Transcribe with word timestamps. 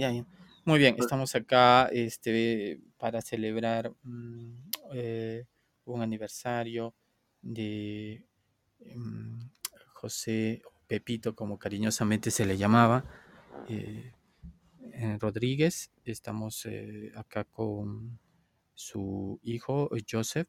ya, 0.00 0.10
ya. 0.10 0.24
Muy 0.64 0.78
bien, 0.78 0.96
estamos 0.98 1.34
acá 1.34 1.88
este, 1.92 2.80
para 2.96 3.20
celebrar 3.20 3.92
mm, 4.02 4.52
eh, 4.94 5.44
un 5.84 6.02
aniversario 6.02 6.94
de 7.42 8.24
mm, 8.96 9.40
José 9.92 10.62
Pepito, 10.86 11.34
como 11.34 11.58
cariñosamente 11.58 12.30
se 12.30 12.46
le 12.46 12.56
llamaba, 12.56 13.04
eh, 13.68 14.12
Rodríguez. 15.18 15.92
Estamos 16.04 16.64
eh, 16.66 17.12
acá 17.14 17.44
con 17.44 18.18
su 18.74 19.38
hijo 19.42 19.90
Joseph, 20.10 20.48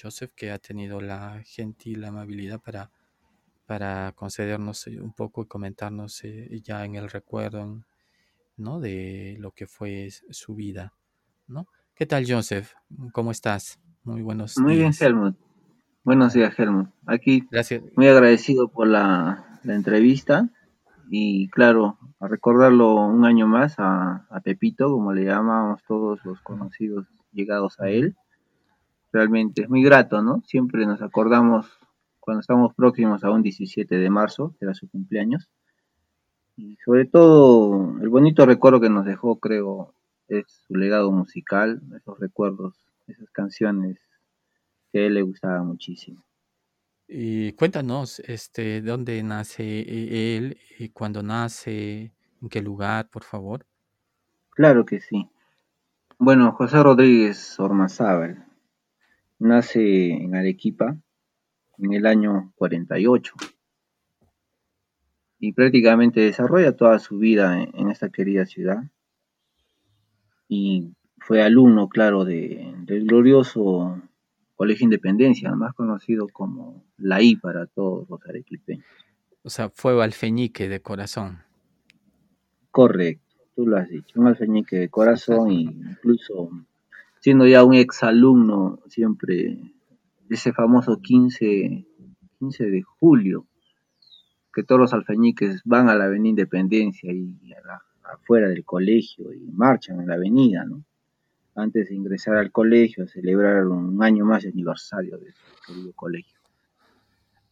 Joseph 0.00 0.32
que 0.34 0.50
ha 0.50 0.58
tenido 0.58 1.00
la 1.00 1.40
gentil 1.44 2.04
amabilidad 2.04 2.60
para, 2.60 2.90
para 3.64 4.12
concedernos 4.16 4.88
un 4.88 5.12
poco 5.12 5.42
y 5.42 5.46
comentarnos 5.46 6.22
ya 6.64 6.84
en 6.84 6.96
el 6.96 7.08
recuerdo 7.08 7.84
¿no? 8.62 8.80
de 8.80 9.36
lo 9.40 9.50
que 9.50 9.66
fue 9.66 10.08
su 10.30 10.54
vida. 10.54 10.92
¿no? 11.46 11.66
¿Qué 11.94 12.06
tal 12.06 12.24
Joseph? 12.26 12.72
¿Cómo 13.12 13.30
estás? 13.30 13.78
Muy 14.04 14.22
buenos 14.22 14.56
Muy 14.58 14.76
días. 14.76 14.98
bien, 14.98 15.10
Helmut. 15.10 15.36
Buenos 16.04 16.32
días, 16.32 16.58
Helmut. 16.58 16.88
Aquí 17.06 17.46
Gracias. 17.50 17.82
muy 17.96 18.08
agradecido 18.08 18.68
por 18.68 18.86
la, 18.88 19.58
la 19.62 19.74
entrevista 19.74 20.48
y 21.10 21.48
claro, 21.50 21.98
a 22.20 22.28
recordarlo 22.28 22.94
un 22.94 23.24
año 23.26 23.46
más 23.46 23.74
a, 23.78 24.26
a 24.30 24.40
Pepito, 24.40 24.90
como 24.90 25.12
le 25.12 25.24
llamamos 25.24 25.82
todos 25.86 26.24
los 26.24 26.40
conocidos 26.40 27.06
llegados 27.32 27.78
a 27.80 27.90
él. 27.90 28.16
Realmente 29.12 29.62
es 29.62 29.68
muy 29.68 29.82
grato, 29.82 30.22
¿no? 30.22 30.42
Siempre 30.46 30.86
nos 30.86 31.02
acordamos 31.02 31.66
cuando 32.18 32.40
estamos 32.40 32.72
próximos 32.74 33.24
a 33.24 33.30
un 33.30 33.42
17 33.42 33.96
de 33.98 34.08
marzo, 34.10 34.54
que 34.58 34.64
era 34.64 34.74
su 34.74 34.88
cumpleaños. 34.88 35.50
Y 36.62 36.76
sobre 36.84 37.06
todo, 37.06 38.00
el 38.00 38.08
bonito 38.08 38.46
recuerdo 38.46 38.80
que 38.80 38.88
nos 38.88 39.04
dejó, 39.04 39.40
creo, 39.40 39.94
es 40.28 40.44
su 40.64 40.76
legado 40.76 41.10
musical, 41.10 41.82
esos 41.96 42.20
recuerdos, 42.20 42.76
esas 43.08 43.28
canciones 43.30 43.98
que 44.92 45.00
a 45.00 45.06
él 45.06 45.14
le 45.14 45.22
gustaba 45.22 45.64
muchísimo. 45.64 46.24
Y 47.08 47.50
cuéntanos, 47.54 48.20
este, 48.20 48.80
¿dónde 48.80 49.20
nace 49.24 49.64
e- 49.64 50.36
él 50.36 50.56
y 50.78 50.90
cuándo 50.90 51.20
nace, 51.20 52.12
en 52.40 52.48
qué 52.48 52.62
lugar, 52.62 53.10
por 53.10 53.24
favor? 53.24 53.66
Claro 54.50 54.86
que 54.86 55.00
sí. 55.00 55.28
Bueno, 56.16 56.52
José 56.52 56.80
Rodríguez 56.80 57.58
Ormazábal 57.58 58.46
nace 59.40 60.12
en 60.12 60.36
Arequipa 60.36 60.96
en 61.78 61.92
el 61.92 62.06
año 62.06 62.52
48 62.54 63.34
y 65.42 65.52
prácticamente 65.52 66.20
desarrolla 66.20 66.76
toda 66.76 67.00
su 67.00 67.18
vida 67.18 67.60
en, 67.60 67.70
en 67.74 67.90
esta 67.90 68.10
querida 68.10 68.46
ciudad 68.46 68.84
y 70.48 70.94
fue 71.18 71.42
alumno, 71.42 71.88
claro, 71.88 72.24
de, 72.24 72.72
del 72.82 73.06
glorioso 73.06 74.00
Colegio 74.54 74.84
Independencia, 74.84 75.50
más 75.54 75.74
conocido 75.74 76.28
como 76.28 76.84
la 76.96 77.22
I 77.22 77.36
para 77.36 77.66
todos 77.66 78.08
los 78.08 78.20
arequipeños. 78.28 78.84
O 79.42 79.50
sea, 79.50 79.68
fue 79.70 80.00
alfeñique 80.04 80.68
de 80.68 80.80
corazón. 80.80 81.38
Correcto, 82.70 83.34
tú 83.56 83.66
lo 83.66 83.78
has 83.78 83.88
dicho, 83.88 84.20
un 84.20 84.28
alfeñique 84.28 84.76
de 84.76 84.88
corazón 84.90 85.50
y 85.50 85.62
incluso 85.62 86.50
siendo 87.18 87.48
ya 87.48 87.64
un 87.64 87.74
exalumno 87.74 88.78
siempre 88.86 89.34
de 90.28 90.34
ese 90.34 90.52
famoso 90.52 91.00
15, 91.00 91.84
15 92.38 92.64
de 92.66 92.82
julio, 92.82 93.46
que 94.52 94.62
todos 94.62 94.80
los 94.80 94.92
alfeñiques 94.92 95.62
van 95.64 95.88
a 95.88 95.94
la 95.94 96.04
Avenida 96.04 96.30
Independencia 96.30 97.12
y 97.12 97.52
a 97.52 97.60
la- 97.66 97.82
afuera 98.12 98.48
del 98.48 98.64
colegio 98.64 99.32
y 99.32 99.40
marchan 99.52 100.00
en 100.00 100.08
la 100.08 100.14
avenida, 100.14 100.64
¿no? 100.64 100.84
Antes 101.54 101.88
de 101.88 101.94
ingresar 101.94 102.36
al 102.36 102.50
colegio 102.50 103.04
a 103.04 103.08
celebrar 103.08 103.66
un 103.66 104.02
año 104.02 104.24
más 104.24 104.42
de 104.42 104.50
aniversario 104.50 105.18
de 105.18 105.32
su 105.32 105.42
querido 105.66 105.92
colegio. 105.92 106.38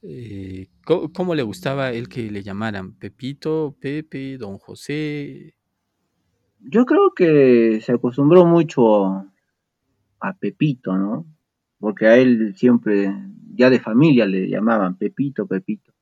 Eh, 0.02 0.68
¿cómo, 0.84 1.12
cómo 1.12 1.34
le 1.34 1.42
gustaba 1.42 1.92
él 1.92 2.08
que 2.08 2.30
le 2.30 2.42
llamaran? 2.42 2.94
Pepito, 2.94 3.76
Pepe, 3.78 4.38
Don 4.38 4.58
José. 4.58 5.54
Yo 6.60 6.84
creo 6.86 7.12
que 7.14 7.80
se 7.82 7.92
acostumbró 7.92 8.44
mucho 8.46 9.26
a 10.20 10.32
Pepito, 10.38 10.96
¿no? 10.96 11.26
Porque 11.78 12.06
a 12.06 12.16
él 12.16 12.54
siempre, 12.56 13.14
ya 13.54 13.70
de 13.70 13.80
familia 13.80 14.26
le 14.26 14.48
llamaban 14.48 14.96
Pepito, 14.96 15.46
Pepito. 15.46 15.92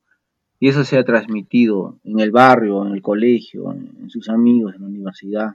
Y 0.60 0.68
eso 0.68 0.84
se 0.84 0.98
ha 0.98 1.04
transmitido 1.04 1.98
en 2.04 2.20
el 2.20 2.32
barrio, 2.32 2.84
en 2.86 2.92
el 2.92 3.02
colegio, 3.02 3.72
en, 3.72 4.10
sus 4.10 4.28
amigos, 4.28 4.74
en 4.74 4.82
la 4.82 4.88
universidad. 4.88 5.50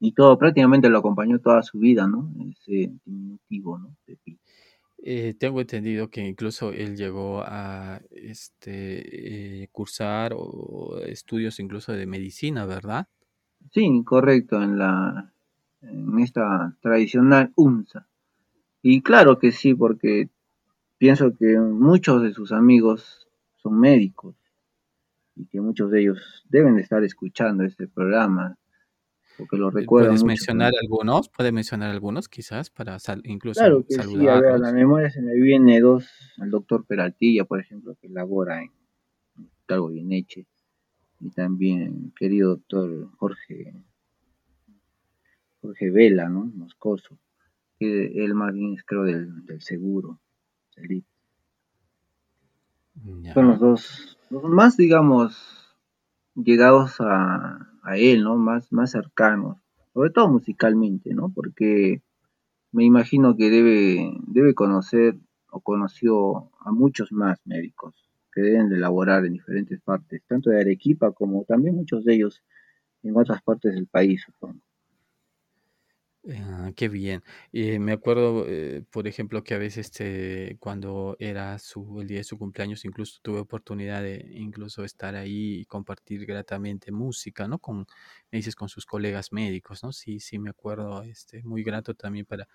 Y 0.00 0.12
todo, 0.12 0.36
prácticamente 0.38 0.88
lo 0.88 0.98
acompañó 0.98 1.38
toda 1.38 1.62
su 1.62 1.78
vida, 1.78 2.08
¿no? 2.08 2.28
Ese 2.50 2.92
diminutivo, 3.04 3.78
¿no? 3.78 3.96
Eh, 5.04 5.34
tengo 5.38 5.60
entendido 5.60 6.10
que 6.10 6.20
incluso 6.20 6.72
él 6.72 6.96
llegó 6.96 7.42
a 7.44 8.00
este, 8.10 9.62
eh, 9.62 9.68
cursar 9.72 10.32
o 10.36 11.00
estudios 11.04 11.58
incluso 11.58 11.92
de 11.92 12.06
medicina, 12.06 12.66
¿verdad? 12.66 13.08
Sí, 13.72 13.88
correcto, 14.04 14.62
en 14.62 14.78
la, 14.78 15.32
en 15.80 16.18
esta 16.20 16.76
tradicional 16.80 17.52
UNSA. 17.56 18.06
Y 18.82 19.02
claro 19.02 19.38
que 19.38 19.52
sí, 19.52 19.74
porque 19.74 20.28
pienso 20.98 21.36
que 21.36 21.58
muchos 21.58 22.22
de 22.22 22.32
sus 22.32 22.52
amigos 22.52 23.28
son 23.62 23.78
médicos 23.78 24.36
y 25.36 25.46
que 25.46 25.60
muchos 25.60 25.90
de 25.90 26.02
ellos 26.02 26.44
deben 26.48 26.76
de 26.76 26.82
estar 26.82 27.02
escuchando 27.04 27.64
este 27.64 27.88
programa, 27.88 28.58
porque 29.36 29.56
lo 29.56 29.68
Eh, 29.68 29.72
recuerdan 29.74 30.08
¿Puedes 30.10 30.22
mucho. 30.22 30.26
mencionar 30.28 30.72
algunos? 30.80 31.28
¿Puedes 31.30 31.52
mencionar 31.52 31.90
algunos 31.90 32.28
quizás 32.28 32.70
para 32.70 32.98
sal- 32.98 33.22
incluso 33.24 33.60
Claro 33.60 33.84
que 33.86 33.94
sí, 33.94 34.28
a 34.28 34.40
ver, 34.40 34.52
a 34.52 34.58
la 34.58 34.72
memoria 34.72 35.10
se 35.10 35.22
me 35.22 35.34
viene 35.34 35.80
dos, 35.80 36.06
el 36.42 36.50
doctor 36.50 36.84
Peraltilla, 36.84 37.44
por 37.44 37.60
ejemplo, 37.60 37.94
que 38.00 38.08
labora 38.08 38.62
en 38.62 38.70
Talgo 39.66 39.86
Goyeneche, 39.88 40.46
y 41.20 41.30
también 41.30 41.82
el 41.82 42.12
querido 42.14 42.50
doctor 42.50 43.10
Jorge, 43.16 43.72
Jorge 45.60 45.90
Vela, 45.90 46.28
¿no? 46.28 46.44
Moscoso, 46.44 47.18
que 47.78 48.06
él 48.24 48.34
más 48.34 48.52
bien 48.52 48.74
es 48.74 48.82
creo 48.84 49.04
del, 49.04 49.46
del 49.46 49.62
seguro, 49.62 50.20
del 50.76 50.88
Son 53.34 53.48
los 53.48 53.58
dos, 53.58 54.18
los 54.30 54.44
más, 54.44 54.76
digamos, 54.76 55.76
llegados 56.34 57.00
a, 57.00 57.68
a 57.82 57.96
él, 57.96 58.22
¿no? 58.22 58.36
Más, 58.36 58.72
más 58.72 58.90
cercanos, 58.90 59.58
sobre 59.92 60.10
todo 60.10 60.28
musicalmente, 60.28 61.14
¿no? 61.14 61.30
Porque 61.30 62.02
me 62.70 62.84
imagino 62.84 63.36
que 63.36 63.50
debe, 63.50 64.12
debe 64.26 64.54
conocer 64.54 65.16
o 65.50 65.60
conoció 65.60 66.50
a 66.60 66.72
muchos 66.72 67.12
más 67.12 67.40
médicos 67.44 67.94
que 68.32 68.40
deben 68.40 68.70
de 68.70 68.78
laborar 68.78 69.26
en 69.26 69.34
diferentes 69.34 69.80
partes, 69.80 70.22
tanto 70.26 70.50
de 70.50 70.60
Arequipa 70.60 71.12
como 71.12 71.44
también 71.44 71.76
muchos 71.76 72.04
de 72.04 72.14
ellos 72.14 72.42
en 73.02 73.16
otras 73.16 73.42
partes 73.42 73.74
del 73.74 73.86
país, 73.86 74.22
supongo. 74.22 74.60
Ah, 76.30 76.70
qué 76.76 76.88
bien. 76.88 77.24
Eh, 77.52 77.80
me 77.80 77.90
acuerdo, 77.92 78.44
eh, 78.46 78.84
por 78.92 79.08
ejemplo, 79.08 79.42
que 79.42 79.54
a 79.54 79.58
veces 79.58 79.86
este, 79.86 80.56
cuando 80.60 81.16
era 81.18 81.58
su, 81.58 82.00
el 82.00 82.06
día 82.06 82.18
de 82.18 82.24
su 82.24 82.38
cumpleaños, 82.38 82.84
incluso 82.84 83.18
tuve 83.22 83.40
oportunidad 83.40 84.02
de 84.02 84.24
incluso 84.30 84.84
estar 84.84 85.16
ahí 85.16 85.56
y 85.60 85.64
compartir 85.64 86.24
gratamente 86.24 86.92
música, 86.92 87.48
¿no? 87.48 87.58
Con, 87.58 87.86
me 88.30 88.38
dices, 88.38 88.54
con 88.54 88.68
sus 88.68 88.86
colegas 88.86 89.32
médicos, 89.32 89.82
¿no? 89.82 89.90
Sí, 89.92 90.20
sí, 90.20 90.38
me 90.38 90.50
acuerdo, 90.50 91.02
este, 91.02 91.42
muy 91.42 91.64
grato 91.64 91.94
también 91.94 92.24
para, 92.24 92.46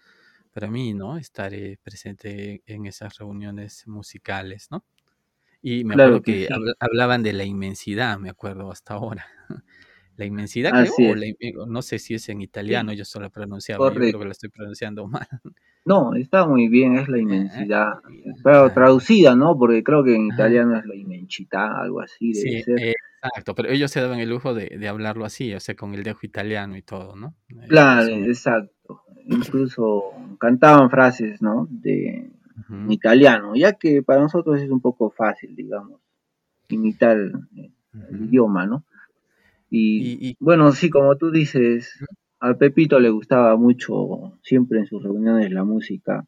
para 0.54 0.70
mí, 0.72 0.94
¿no? 0.94 1.18
Estar 1.18 1.54
eh, 1.54 1.78
presente 1.84 2.64
en 2.68 2.86
esas 2.86 3.18
reuniones 3.18 3.86
musicales, 3.88 4.68
¿no? 4.72 4.86
Y 5.62 5.86
me 5.86 5.94
Claro 5.94 6.22
acuerdo 6.22 6.22
que 6.22 6.38
que 6.40 6.48
sí, 6.48 6.54
habl- 6.54 6.76
hablaban 6.80 7.24
de 7.24 7.34
la 7.34 7.46
inmensidad, 7.46 8.20
me 8.20 8.30
acuerdo 8.30 8.72
hasta 8.72 8.96
ahora. 8.96 9.28
La 10.18 10.26
inmensidad, 10.26 10.74
creo, 10.74 10.94
o 10.98 11.16
la 11.16 11.26
eh, 11.28 11.54
no 11.68 11.82
sé 11.82 12.00
si 12.00 12.16
es 12.16 12.28
en 12.30 12.42
italiano, 12.42 12.92
sí, 12.92 12.98
yo 12.98 13.06
solo 13.06 13.30
pronunciaba, 13.32 13.88
yo 13.94 14.04
creo 14.04 14.20
que 14.20 14.26
la 14.26 14.32
estoy 14.32 14.50
pronunciando 14.50 15.08
mal. 15.08 15.28
No, 15.86 16.14
está 16.16 16.46
muy 16.46 16.68
bien, 16.68 16.98
es 16.98 17.08
la 17.08 17.18
Eh, 17.18 17.22
inmensidad, 17.22 17.94
eh, 18.10 18.34
pero 18.44 18.66
ah, 18.66 18.74
traducida, 18.74 19.36
¿no? 19.36 19.58
Porque 19.58 19.84
creo 19.84 20.04
que 20.04 20.16
en 20.16 20.32
ajá. 20.32 20.36
italiano 20.36 20.78
es 20.78 20.86
la 20.86 20.96
inmensidad, 20.96 21.82
algo 21.82 22.02
así 22.02 22.34
debe 22.34 22.58
Sí, 22.58 22.62
ser. 22.64 22.80
eh, 22.80 22.94
exacto, 23.24 23.56
pero 23.56 23.70
ellos 23.70 23.92
se 23.92 24.02
daban 24.02 24.20
el 24.20 24.30
lujo 24.30 24.54
de, 24.54 24.68
de 24.78 24.88
hablarlo 24.88 25.26
así, 25.26 25.54
o 25.54 25.60
sea, 25.60 25.76
con 25.76 25.94
el 25.94 26.04
dejo 26.04 26.20
italiano 26.26 26.76
y 26.78 26.82
todo, 26.82 27.16
¿no? 27.16 27.36
Claro, 27.68 28.08
exacto. 28.10 29.04
Incluso 29.26 30.12
cantaban 30.40 30.90
frases, 30.90 31.42
¿no? 31.42 31.68
De 31.70 32.32
en 32.70 32.92
italiano, 32.92 33.56
ya 33.56 33.74
que 33.74 34.02
para 34.04 34.22
nosotros 34.22 34.62
es 34.62 34.70
un 34.70 34.82
poco 34.82 35.10
fácil, 35.12 35.56
digamos, 35.56 36.02
imitar 36.70 37.18
el 37.18 38.22
idioma, 38.26 38.66
¿no? 38.66 38.84
Y 39.70 40.18
Y, 40.20 40.30
y 40.30 40.38
bueno, 40.40 40.72
sí, 40.72 40.90
como 40.90 41.18
tú 41.18 41.32
dices, 41.32 41.94
a 42.40 42.54
Pepito 42.56 43.00
le 43.00 43.10
gustaba 43.10 43.56
mucho 43.58 44.40
siempre 44.44 44.80
en 44.80 44.86
sus 44.88 45.04
reuniones 45.04 45.52
la 45.52 45.64
música. 45.64 46.26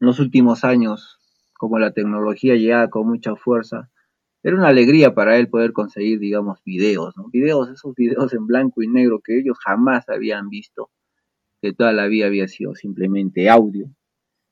En 0.00 0.06
los 0.08 0.20
últimos 0.20 0.64
años, 0.64 1.18
como 1.58 1.78
la 1.78 1.92
tecnología 1.92 2.56
llegaba 2.56 2.88
con 2.90 3.08
mucha 3.08 3.36
fuerza, 3.36 3.90
era 4.42 4.56
una 4.56 4.68
alegría 4.68 5.14
para 5.14 5.36
él 5.38 5.48
poder 5.48 5.72
conseguir, 5.72 6.18
digamos, 6.18 6.60
videos, 6.64 7.16
¿no? 7.16 7.28
Videos, 7.30 7.70
esos 7.70 7.94
videos 7.94 8.32
en 8.34 8.46
blanco 8.46 8.82
y 8.82 8.88
negro 8.88 9.20
que 9.24 9.38
ellos 9.38 9.58
jamás 9.64 10.08
habían 10.08 10.48
visto, 10.48 10.90
que 11.62 11.72
toda 11.74 11.92
la 11.92 12.06
vida 12.08 12.26
había 12.26 12.48
sido 12.48 12.74
simplemente 12.74 13.50
audio, 13.50 13.88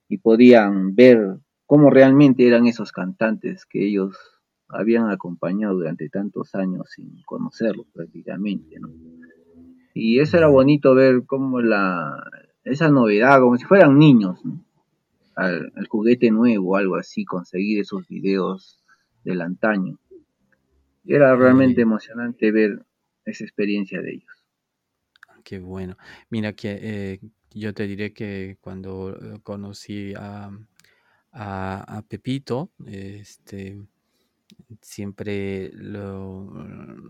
y 0.08 0.18
podían 0.18 0.94
ver 0.94 1.38
cómo 1.66 1.90
realmente 1.90 2.46
eran 2.46 2.66
esos 2.66 2.92
cantantes 2.92 3.66
que 3.66 3.86
ellos 3.86 4.16
habían 4.68 5.10
acompañado 5.10 5.74
durante 5.74 6.08
tantos 6.08 6.54
años 6.54 6.90
sin 6.94 7.22
conocerlos 7.22 7.86
prácticamente, 7.92 8.78
¿no? 8.78 8.90
Y 9.94 10.20
eso 10.20 10.36
era 10.36 10.46
bonito 10.46 10.94
ver 10.94 11.24
cómo 11.26 11.60
la, 11.60 12.22
esa 12.64 12.88
novedad, 12.88 13.40
como 13.40 13.56
si 13.56 13.64
fueran 13.64 13.98
niños, 13.98 14.44
¿no? 14.44 14.64
al, 15.34 15.72
al, 15.74 15.86
juguete 15.88 16.30
nuevo, 16.30 16.76
algo 16.76 16.96
así, 16.96 17.24
conseguir 17.24 17.80
esos 17.80 18.06
videos 18.06 18.84
del 19.24 19.40
antaño. 19.40 19.98
Era 21.04 21.34
realmente 21.34 21.80
emocionante 21.80 22.52
ver 22.52 22.84
esa 23.24 23.44
experiencia 23.44 24.00
de 24.02 24.14
ellos. 24.14 24.44
Qué 25.42 25.58
bueno. 25.58 25.96
Mira 26.28 26.52
que 26.52 26.78
eh, 26.80 27.20
yo 27.52 27.72
te 27.72 27.86
diré 27.86 28.12
que 28.12 28.58
cuando 28.60 29.16
eh, 29.16 29.38
conocí 29.42 30.12
a, 30.14 30.50
a, 31.32 31.96
a 31.96 32.02
Pepito, 32.02 32.70
este, 32.86 33.80
siempre 34.82 35.70
lo, 35.74 36.50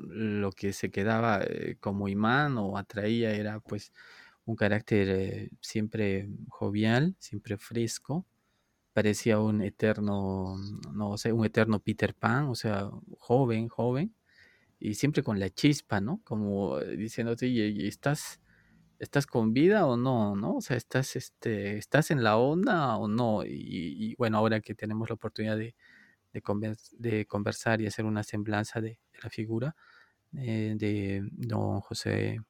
lo, 0.09 0.53
que 0.53 0.73
se 0.73 0.91
quedaba 0.91 1.41
eh, 1.43 1.77
como 1.81 2.09
imán 2.09 2.59
o 2.59 2.79
atraía 2.79 3.33
era 3.33 3.61
pues 3.61 3.93
un 4.45 4.57
carácter 4.57 5.09
eh, 5.11 5.51
siempre 5.61 6.29
jovial, 6.49 7.17
siempre 7.19 7.59
fresco, 7.59 8.27
parecía 8.93 9.41
un 9.41 9.63
eterno, 9.63 10.57
no 10.93 11.19
sé, 11.19 11.33
un 11.33 11.45
eterno 11.47 11.81
Peter 11.81 12.15
Pan, 12.15 12.47
o 12.49 12.55
sea, 12.55 12.91
joven, 13.19 13.69
joven, 13.69 14.15
y 14.81 14.95
siempre 14.95 15.23
con 15.23 15.41
la 15.41 15.51
chispa, 15.51 16.01
¿no? 16.01 16.21
Como 16.25 16.79
diciéndote, 16.81 17.47
¿y 17.49 17.87
estás, 17.87 18.41
estás 18.99 19.27
con 19.27 19.53
vida 19.55 19.87
o 19.87 19.97
no, 19.97 20.37
no? 20.37 20.57
O 20.57 20.61
sea, 20.61 20.77
estás, 20.77 21.17
este, 21.17 21.79
estás 21.79 22.11
en 22.11 22.25
la 22.25 22.37
onda 22.39 22.97
o 22.97 23.09
no. 23.09 23.45
Y, 23.45 23.51
y 23.51 24.15
bueno, 24.17 24.39
ahora 24.39 24.61
que 24.61 24.75
tenemos 24.75 25.09
la 25.11 25.17
oportunidad 25.17 25.57
de, 25.59 25.75
de, 26.33 26.43
convers 26.43 26.95
de 26.99 27.27
conversar 27.27 27.81
y 27.81 27.87
hacer 27.87 28.05
una 28.05 28.23
semblanza 28.23 28.81
de, 28.81 28.91
de 29.13 29.19
la 29.23 29.31
figura 29.31 29.77
eh, 30.37 30.75
de 30.77 31.29
don 31.33 31.81
José 31.81 32.41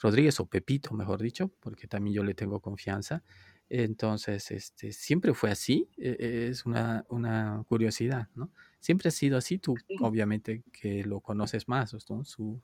Rodríguez 0.00 0.40
o 0.40 0.46
Pepito, 0.46 0.94
mejor 0.94 1.20
dicho, 1.22 1.48
porque 1.60 1.86
también 1.88 2.14
yo 2.14 2.24
le 2.24 2.34
tengo 2.34 2.60
confianza. 2.60 3.22
Entonces, 3.68 4.50
este, 4.52 4.92
siempre 4.92 5.34
fue 5.34 5.50
así, 5.50 5.88
e, 5.96 6.48
es 6.50 6.66
una, 6.66 7.04
una 7.08 7.64
curiosidad, 7.68 8.28
¿no? 8.34 8.52
Siempre 8.80 9.08
ha 9.08 9.12
sido 9.12 9.38
así, 9.38 9.58
tú 9.58 9.76
Sí, 9.88 9.96
obviamente 10.00 10.62
que 10.72 11.02
lo 11.04 11.20
conoces 11.20 11.66
más, 11.68 11.94
¿no? 12.10 12.24
Su, 12.24 12.62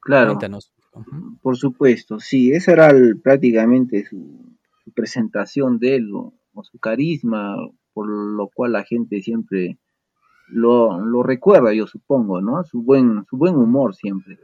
claro, 0.00 0.38
por 1.42 1.56
supuesto, 1.56 2.20
sí, 2.20 2.52
esa 2.52 2.72
era 2.72 2.90
el- 2.90 3.20
prácticamente 3.20 4.04
su, 4.04 4.56
su 4.84 4.92
presentación 4.92 5.78
de 5.78 5.96
él, 5.96 6.14
o, 6.14 6.34
o 6.54 6.64
su 6.64 6.78
carisma, 6.78 7.56
por 7.92 8.08
lo 8.08 8.48
cual 8.48 8.72
la 8.72 8.84
gente 8.84 9.20
siempre 9.20 9.78
lo, 10.48 11.04
lo 11.04 11.22
recuerda, 11.22 11.72
yo 11.72 11.86
supongo, 11.86 12.40
¿no? 12.40 12.62
Su 12.64 12.82
buen, 12.82 13.24
su 13.28 13.36
buen 13.36 13.56
humor 13.56 13.94
siempre. 13.94 14.38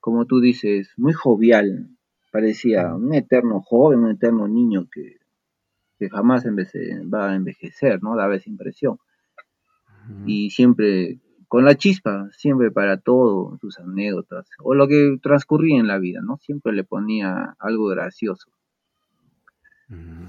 Como 0.00 0.26
tú 0.26 0.40
dices, 0.40 0.92
muy 0.96 1.12
jovial, 1.12 1.88
parecía 2.30 2.94
un 2.94 3.14
eterno 3.14 3.60
joven, 3.60 4.00
un 4.00 4.10
eterno 4.10 4.48
niño 4.48 4.86
que, 4.92 5.18
que 5.98 6.10
jamás 6.10 6.44
va 6.44 7.30
a 7.30 7.34
envejecer, 7.34 8.02
¿no? 8.02 8.16
Daba 8.16 8.36
esa 8.36 8.50
impresión. 8.50 8.98
Y 10.26 10.50
siempre 10.50 11.20
con 11.48 11.64
la 11.64 11.76
chispa, 11.76 12.28
siempre 12.32 12.70
para 12.72 12.98
todo, 12.98 13.56
sus 13.60 13.78
anécdotas, 13.78 14.48
o 14.58 14.74
lo 14.74 14.88
que 14.88 15.18
transcurría 15.22 15.78
en 15.78 15.86
la 15.86 15.98
vida, 15.98 16.20
¿no? 16.20 16.36
Siempre 16.38 16.72
le 16.72 16.84
ponía 16.84 17.54
algo 17.60 17.86
gracioso. 17.86 18.50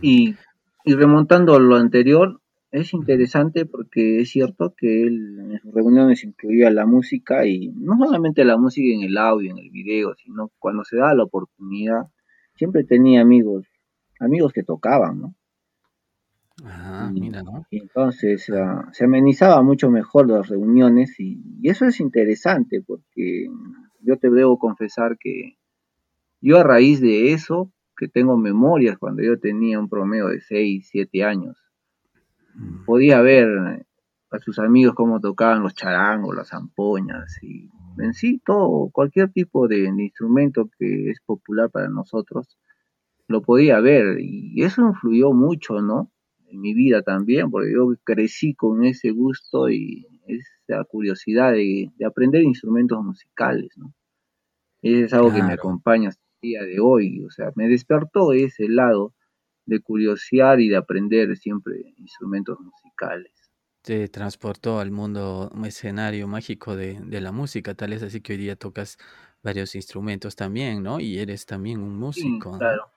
Y, 0.02 0.36
y 0.84 0.94
remontando 0.94 1.56
a 1.56 1.60
lo 1.60 1.78
anterior, 1.78 2.42
es 2.76 2.94
interesante 2.94 3.66
porque 3.66 4.20
es 4.20 4.30
cierto 4.30 4.74
que 4.76 5.04
él 5.04 5.40
en 5.40 5.60
sus 5.60 5.74
reuniones 5.74 6.24
incluía 6.26 6.70
la 6.70 6.86
música 6.86 7.46
y 7.46 7.70
no 7.70 7.98
solamente 7.98 8.44
la 8.44 8.58
música 8.58 8.94
en 8.94 9.04
el 9.04 9.18
audio, 9.18 9.52
en 9.52 9.60
el 9.60 9.70
video, 9.70 10.14
sino 10.16 10.52
cuando 10.60 10.84
se 10.84 10.98
daba 10.98 11.14
la 11.14 11.24
oportunidad, 11.24 12.08
siempre 12.56 12.84
tenía 12.84 13.22
amigos, 13.22 13.66
amigos 14.20 14.52
que 14.52 14.64
tocaban, 14.64 15.22
¿no? 15.22 15.36
Y, 17.14 17.20
mira, 17.20 17.44
¿no? 17.44 17.66
y 17.70 17.80
entonces 17.80 18.50
Ah, 18.50 18.86
uh, 18.88 18.94
se 18.94 19.06
amenizaba 19.06 19.62
mucho 19.62 19.90
mejor 19.90 20.30
las 20.30 20.48
reuniones 20.48 21.20
y, 21.20 21.42
y 21.62 21.70
eso 21.70 21.86
es 21.86 22.00
interesante 22.00 22.82
porque 22.82 23.48
yo 24.00 24.18
te 24.18 24.30
debo 24.30 24.58
confesar 24.58 25.18
que 25.18 25.58
yo 26.42 26.60
a 26.60 26.64
raíz 26.64 27.02
de 27.02 27.34
eso, 27.34 27.72
que 27.98 28.08
tengo 28.08 28.38
memorias 28.38 28.98
cuando 28.98 29.22
yo 29.22 29.40
tenía 29.40 29.80
un 29.80 29.90
promedio 29.90 30.28
de 30.28 30.42
6 30.42 30.88
7 30.90 31.24
años, 31.24 31.65
podía 32.86 33.22
ver 33.22 33.86
a 34.32 34.40
sus 34.40 34.60
amigos 34.60 34.96
cómo 34.96 35.20
tocaban 35.20 35.64
los 35.64 35.74
charangos, 35.74 36.36
las 36.36 36.50
zampoñas 36.50 37.42
y 37.44 37.70
en 37.98 38.14
sí 38.14 38.42
todo, 38.46 38.90
cualquier 38.92 39.32
tipo 39.32 39.68
de, 39.68 39.92
de 39.92 40.04
instrumento 40.04 40.70
que 40.78 41.10
es 41.10 41.22
popular 41.22 41.70
para 41.70 41.88
nosotros, 41.88 42.58
lo 43.28 43.42
podía 43.42 43.80
ver 43.80 44.20
y 44.20 44.64
eso 44.64 44.82
influyó 44.82 45.32
mucho, 45.32 45.82
¿no? 45.82 46.12
En 46.48 46.60
mi 46.60 46.74
vida 46.74 47.02
también, 47.02 47.50
porque 47.50 47.72
yo 47.74 47.94
crecí 48.04 48.54
con 48.54 48.84
ese 48.86 49.12
gusto 49.12 49.70
y 49.70 50.08
esa 50.28 50.84
curiosidad 50.84 51.54
de, 51.54 51.92
de 51.96 52.06
aprender 52.06 52.44
instrumentos 52.44 53.04
musicales, 53.04 53.72
¿no? 53.78 53.94
Es 54.82 55.14
algo 55.14 55.34
que 55.34 55.42
me 55.42 55.54
acompaña 55.54 56.10
hasta 56.10 56.22
el 56.42 56.50
día 56.50 56.64
de 56.64 56.80
hoy, 56.80 57.24
o 57.24 57.32
sea, 57.32 57.52
me 57.56 57.68
despertó 57.68 58.34
ese 58.34 58.70
lado 58.70 59.14
de 59.66 59.80
curiosidad 59.82 60.58
y 60.60 60.70
de 60.70 60.78
aprender 60.78 61.36
siempre 61.38 61.94
instrumentos 61.98 62.60
musicales. 62.60 63.32
te 63.82 64.10
transportó 64.10 64.80
al 64.80 64.92
mundo, 64.92 65.50
un 65.54 65.66
escenario 65.66 66.28
mágico 66.28 66.76
de, 66.76 67.00
de 67.02 67.22
la 67.22 67.32
música, 67.32 67.74
tal 67.76 67.94
es 67.94 68.04
así 68.04 68.20
que 68.22 68.34
hoy 68.34 68.40
día 68.40 68.56
tocas 68.58 68.98
varios 69.44 69.76
instrumentos 69.76 70.36
también, 70.36 70.82
¿no? 70.84 71.00
Y 71.00 71.20
eres 71.20 71.46
también 71.46 71.80
un 71.82 71.96
Sí, 72.10 72.48
músico, 72.50 72.60
¿no? 72.60 72.68
claro, 72.68 72.92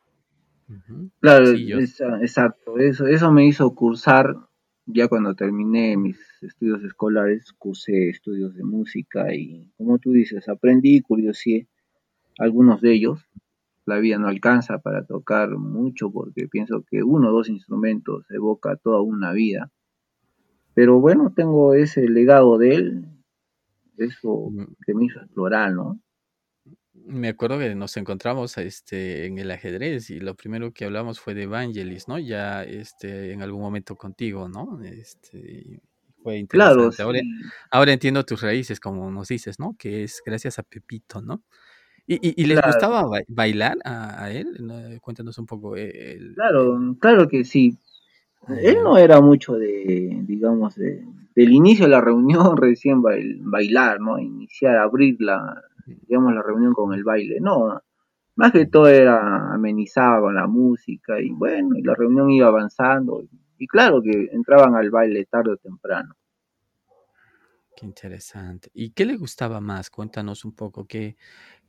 claro, 1.20 1.52
Sí, 1.52 1.66
yo, 1.66 1.80
esa- 1.80 2.20
exacto, 2.20 2.78
eso, 2.78 3.06
eso 3.06 3.30
me 3.32 3.46
hizo 3.46 3.74
cursar, 3.74 4.34
ya 4.86 5.08
cuando 5.08 5.34
terminé 5.34 5.96
mis 5.96 6.18
estudios 6.42 6.82
escolares, 6.84 7.52
cursé 7.58 8.08
estudios 8.10 8.54
de 8.54 8.64
música 8.64 9.34
y 9.34 9.70
como 9.76 9.98
tú 9.98 10.12
dices, 10.12 10.48
aprendí 10.48 10.96
y 10.96 11.00
curioseé 11.02 11.68
algunos 12.38 12.80
de 12.82 12.94
ellos. 12.94 13.20
La 13.88 14.00
vida 14.00 14.18
no 14.18 14.28
alcanza 14.28 14.80
para 14.80 15.06
tocar 15.06 15.48
mucho 15.56 16.12
porque 16.12 16.46
pienso 16.46 16.84
que 16.90 17.02
uno 17.02 17.30
o 17.30 17.32
dos 17.32 17.48
instrumentos 17.48 18.26
evoca 18.28 18.76
toda 18.76 19.00
una 19.00 19.32
vida. 19.32 19.72
Pero 20.74 21.00
bueno, 21.00 21.32
tengo 21.34 21.72
ese 21.72 22.06
legado 22.06 22.58
de 22.58 22.74
él, 22.74 23.06
eso 23.96 24.50
mm, 24.50 24.74
que 24.84 24.92
me 24.92 25.06
hizo 25.06 25.20
explorar, 25.20 25.72
¿no? 25.72 25.98
Me 26.92 27.28
acuerdo 27.28 27.58
que 27.58 27.74
nos 27.74 27.96
encontramos 27.96 28.58
este, 28.58 29.24
en 29.24 29.38
el 29.38 29.50
ajedrez 29.50 30.10
y 30.10 30.20
lo 30.20 30.34
primero 30.34 30.70
que 30.74 30.84
hablamos 30.84 31.18
fue 31.18 31.32
de 31.32 31.44
Evangelis, 31.44 32.08
¿no? 32.08 32.18
Ya 32.18 32.64
este, 32.64 33.32
en 33.32 33.40
algún 33.40 33.62
momento 33.62 33.96
contigo, 33.96 34.50
¿no? 34.50 34.82
Este, 34.84 35.80
fue 36.22 36.46
Claro, 36.46 36.84
interesante. 36.84 37.02
Ahora, 37.02 37.20
sí, 37.20 37.30
ahora 37.70 37.92
entiendo 37.94 38.22
tus 38.26 38.42
raíces, 38.42 38.80
como 38.80 39.10
nos 39.10 39.28
dices, 39.28 39.58
¿no? 39.58 39.74
Que 39.78 40.04
es 40.04 40.20
gracias 40.26 40.58
a 40.58 40.62
Pepito, 40.62 41.22
¿no? 41.22 41.42
¿Y, 42.08 42.14
y, 42.16 42.42
y 42.42 42.46
les 42.46 42.60
claro, 42.60 42.62
gustaba 42.62 43.04
ba- 43.04 43.20
bailar 43.28 43.78
a, 43.84 44.24
a 44.24 44.32
él? 44.32 44.56
No, 44.60 44.74
Cuéntanos 45.00 45.38
un 45.38 45.46
poco 45.46 45.76
eh, 45.76 46.14
el, 46.14 46.34
claro, 46.34 46.78
claro 47.00 47.28
que 47.28 47.44
sí. 47.44 47.76
Él 48.48 48.76
no 48.84 48.98
era 48.98 49.20
mucho 49.20 49.54
de, 49.54 50.20
digamos, 50.24 50.76
de, 50.76 51.04
del 51.36 51.52
inicio 51.52 51.86
de 51.86 51.92
la 51.92 52.00
reunión 52.00 52.56
recién 52.58 53.02
bail- 53.02 53.40
bailar, 53.42 54.00
¿no? 54.00 54.18
Iniciar, 54.18 54.76
abrir 54.78 55.16
la, 55.20 55.62
digamos, 56.08 56.34
la 56.34 56.42
reunión 56.42 56.74
con 56.74 56.94
el 56.94 57.04
baile. 57.04 57.38
No, 57.40 57.80
más 58.36 58.52
que 58.52 58.66
todo 58.66 58.88
era 58.88 59.54
amenizaba 59.54 60.20
con 60.22 60.34
la 60.36 60.46
música 60.48 61.20
y 61.20 61.30
bueno, 61.30 61.76
y 61.76 61.82
la 61.82 61.94
reunión 61.96 62.30
iba 62.30 62.48
avanzando. 62.48 63.24
Y 63.58 63.66
claro 63.68 64.02
que 64.02 64.30
entraban 64.32 64.76
al 64.76 64.90
baile 64.90 65.26
tarde 65.26 65.52
o 65.52 65.56
temprano. 65.58 66.14
Qué 67.76 67.86
interesante. 67.86 68.70
¿Y 68.74 68.90
qué 68.90 69.04
le 69.06 69.16
gustaba 69.16 69.60
más? 69.60 69.88
Cuéntanos 69.90 70.44
un 70.44 70.52
poco 70.52 70.86
qué, 70.88 71.16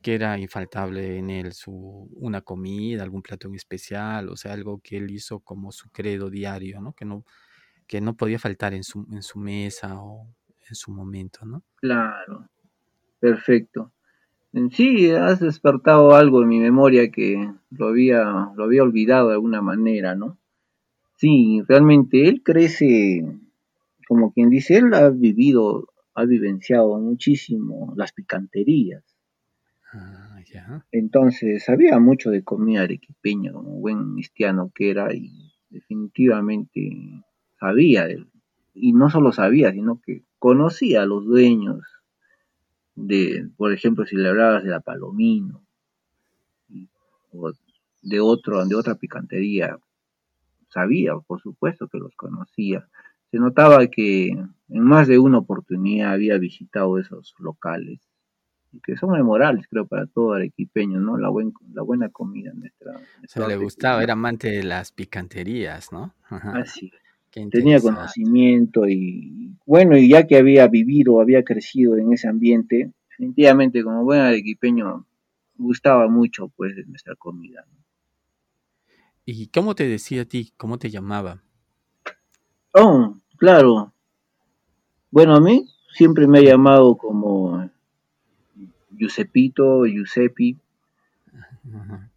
qué 0.02 0.14
era 0.14 0.38
infaltable 0.38 1.18
en 1.18 1.30
él, 1.30 1.52
su, 1.52 2.08
una 2.14 2.40
comida, 2.42 3.02
algún 3.02 3.22
plato 3.22 3.48
en 3.48 3.54
especial, 3.54 4.28
o 4.28 4.36
sea, 4.36 4.52
algo 4.52 4.80
que 4.82 4.96
él 4.96 5.10
hizo 5.10 5.40
como 5.40 5.72
su 5.72 5.90
credo 5.90 6.30
diario, 6.30 6.80
¿no? 6.80 6.92
Que 6.94 7.04
no, 7.04 7.24
que 7.86 8.00
no 8.00 8.16
podía 8.16 8.38
faltar 8.38 8.74
en 8.74 8.84
su, 8.84 9.06
en 9.12 9.22
su 9.22 9.38
mesa 9.38 10.00
o 10.00 10.26
en 10.68 10.74
su 10.74 10.92
momento, 10.92 11.44
¿no? 11.44 11.62
Claro, 11.76 12.48
perfecto. 13.18 13.92
En 14.52 14.70
sí, 14.70 15.10
has 15.10 15.40
despertado 15.40 16.14
algo 16.14 16.42
en 16.42 16.48
mi 16.48 16.58
memoria 16.58 17.10
que 17.10 17.52
lo 17.70 17.88
había, 17.88 18.24
lo 18.56 18.64
había 18.64 18.82
olvidado 18.82 19.28
de 19.28 19.34
alguna 19.34 19.62
manera, 19.62 20.14
¿no? 20.14 20.38
Sí, 21.16 21.62
realmente 21.68 22.28
él 22.28 22.42
crece, 22.42 23.24
como 24.08 24.32
quien 24.32 24.50
dice, 24.50 24.78
él 24.78 24.94
ha 24.94 25.10
vivido, 25.10 25.88
ha 26.14 26.24
vivenciado 26.24 26.98
muchísimo 26.98 27.92
las 27.96 28.12
picanterías. 28.12 29.04
Ah, 29.92 30.40
Entonces, 30.92 31.64
sabía 31.64 31.98
mucho 31.98 32.30
de 32.30 32.44
comida 32.44 32.82
arequipeña, 32.82 33.52
como 33.52 33.80
buen 33.80 34.14
cristiano 34.14 34.70
que 34.74 34.90
era, 34.90 35.12
y 35.12 35.52
definitivamente 35.68 37.24
sabía, 37.58 38.06
y 38.74 38.92
no 38.92 39.10
solo 39.10 39.32
sabía, 39.32 39.72
sino 39.72 40.00
que 40.00 40.22
conocía 40.38 41.02
a 41.02 41.06
los 41.06 41.24
dueños 41.24 41.82
de, 42.94 43.48
por 43.56 43.72
ejemplo, 43.72 44.06
si 44.06 44.16
le 44.16 44.28
hablabas 44.28 44.62
de 44.62 44.70
la 44.70 44.80
Palomino, 44.80 45.64
o 47.32 47.52
de, 48.02 48.20
otro, 48.20 48.64
de 48.66 48.74
otra 48.74 48.94
picantería, 48.94 49.78
sabía, 50.68 51.14
por 51.26 51.40
supuesto 51.40 51.88
que 51.88 51.98
los 51.98 52.14
conocía. 52.14 52.88
Se 53.30 53.38
notaba 53.38 53.86
que 53.88 54.28
en 54.28 54.82
más 54.82 55.08
de 55.08 55.18
una 55.18 55.38
oportunidad 55.38 56.12
había 56.12 56.38
visitado 56.38 56.98
esos 56.98 57.34
locales 57.38 58.09
que 58.84 58.96
son 58.96 59.10
memorables, 59.10 59.66
creo, 59.68 59.86
para 59.86 60.06
todo 60.06 60.34
arequipeño, 60.34 61.00
¿no? 61.00 61.16
La, 61.16 61.28
buen, 61.28 61.52
la 61.72 61.82
buena 61.82 62.08
comida 62.08 62.52
nuestra. 62.54 62.92
Se 63.26 63.46
le 63.46 63.56
gustaba, 63.56 64.02
era 64.02 64.12
amante 64.12 64.50
de 64.50 64.62
las 64.62 64.92
picanterías, 64.92 65.92
¿no? 65.92 66.14
Así. 66.28 66.92
Tenía 67.30 67.80
conocimiento 67.80 68.88
y, 68.88 69.56
bueno, 69.64 69.96
y 69.96 70.08
ya 70.08 70.26
que 70.26 70.36
había 70.36 70.66
vivido, 70.66 71.20
había 71.20 71.44
crecido 71.44 71.96
en 71.96 72.12
ese 72.12 72.28
ambiente, 72.28 72.92
definitivamente 73.08 73.84
como 73.84 74.02
buen 74.02 74.20
arequipeño 74.20 75.06
gustaba 75.56 76.08
mucho, 76.08 76.48
pues, 76.48 76.74
de 76.74 76.84
nuestra 76.86 77.14
comida. 77.14 77.64
¿Y 79.24 79.46
cómo 79.48 79.74
te 79.74 79.86
decía 79.86 80.22
a 80.22 80.24
ti? 80.24 80.52
¿Cómo 80.56 80.78
te 80.78 80.90
llamaba? 80.90 81.42
Oh, 82.72 83.16
claro. 83.36 83.92
Bueno, 85.10 85.36
a 85.36 85.40
mí 85.40 85.68
siempre 85.92 86.26
me 86.26 86.38
ha 86.38 86.42
llamado 86.42 86.96
como 86.96 87.70
Giuseppito, 89.00 89.86
Giuseppi, 89.86 90.58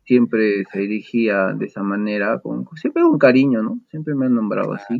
siempre 0.05 0.65
se 0.71 0.79
dirigía 0.79 1.53
de 1.53 1.65
esa 1.65 1.81
manera, 1.81 2.39
con, 2.41 2.67
siempre 2.75 3.03
con 3.03 3.17
cariño, 3.17 3.63
¿no? 3.63 3.79
Siempre 3.89 4.13
me 4.15 4.25
han 4.25 4.35
nombrado 4.35 4.73
así. 4.73 4.99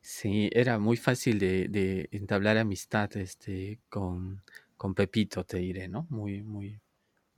Sí, 0.00 0.48
era 0.52 0.78
muy 0.78 0.96
fácil 0.96 1.38
de, 1.38 2.08
entablar 2.12 2.56
amistad 2.56 3.14
este, 3.16 3.78
con, 3.88 4.42
Pepito, 4.96 5.44
te 5.44 5.58
diré, 5.58 5.88
¿no? 5.88 6.06
Muy, 6.08 6.42
muy, 6.42 6.80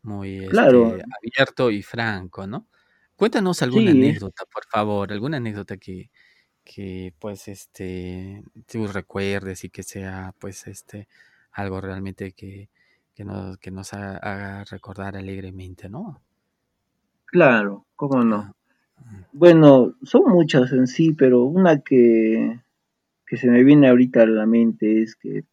muy 0.02 0.44
este, 0.44 0.58
abierto 0.58 1.70
y 1.70 1.82
franco, 1.82 2.46
¿no? 2.46 2.68
Cuéntanos 3.16 3.62
alguna 3.62 3.90
anécdota, 3.90 4.44
por 4.52 4.66
favor, 4.66 5.10
alguna 5.10 5.38
anécdota 5.38 5.76
que, 5.78 6.10
que 6.64 7.14
pues 7.18 7.48
este 7.48 8.42
tú 8.66 8.86
recuerdes 8.88 9.64
y 9.64 9.70
que 9.70 9.82
sea 9.82 10.34
pues 10.38 10.66
este 10.66 11.08
algo 11.52 11.80
realmente 11.80 12.32
que, 12.32 12.68
que 13.16 13.24
nos, 13.24 13.56
que 13.56 13.70
nos 13.70 13.94
haga, 13.94 14.62
recordar 14.70 15.16
alegremente, 15.16 15.88
¿no? 15.88 16.20
Claro, 17.24 17.86
cómo 17.96 18.22
no. 18.22 18.54
Bueno, 19.32 19.94
son 20.02 20.30
muchas 20.30 20.70
en 20.72 20.86
sí, 20.86 21.12
pero 21.12 21.44
una 21.44 21.80
que, 21.80 22.60
que 23.26 23.36
se 23.38 23.50
me 23.50 23.64
viene 23.64 23.88
ahorita 23.88 24.22
a 24.22 24.26
la 24.26 24.46
mente 24.46 25.02
es 25.02 25.16
que 25.16 25.44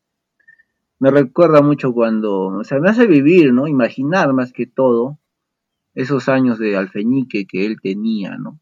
me 0.99 1.09
recuerda 1.09 1.61
mucho 1.61 1.93
cuando, 1.93 2.47
o 2.47 2.63
sea, 2.65 2.79
me 2.79 2.89
hace 2.89 3.07
vivir, 3.07 3.53
¿no? 3.53 3.67
Imaginar 3.67 4.33
más 4.33 4.51
que 4.51 4.67
todo 4.67 5.17
esos 5.95 6.27
años 6.27 6.59
de 6.59 6.75
alfeñique 6.75 7.45
que 7.45 7.65
él 7.65 7.77
tenía, 7.81 8.35
¿no? 8.37 8.59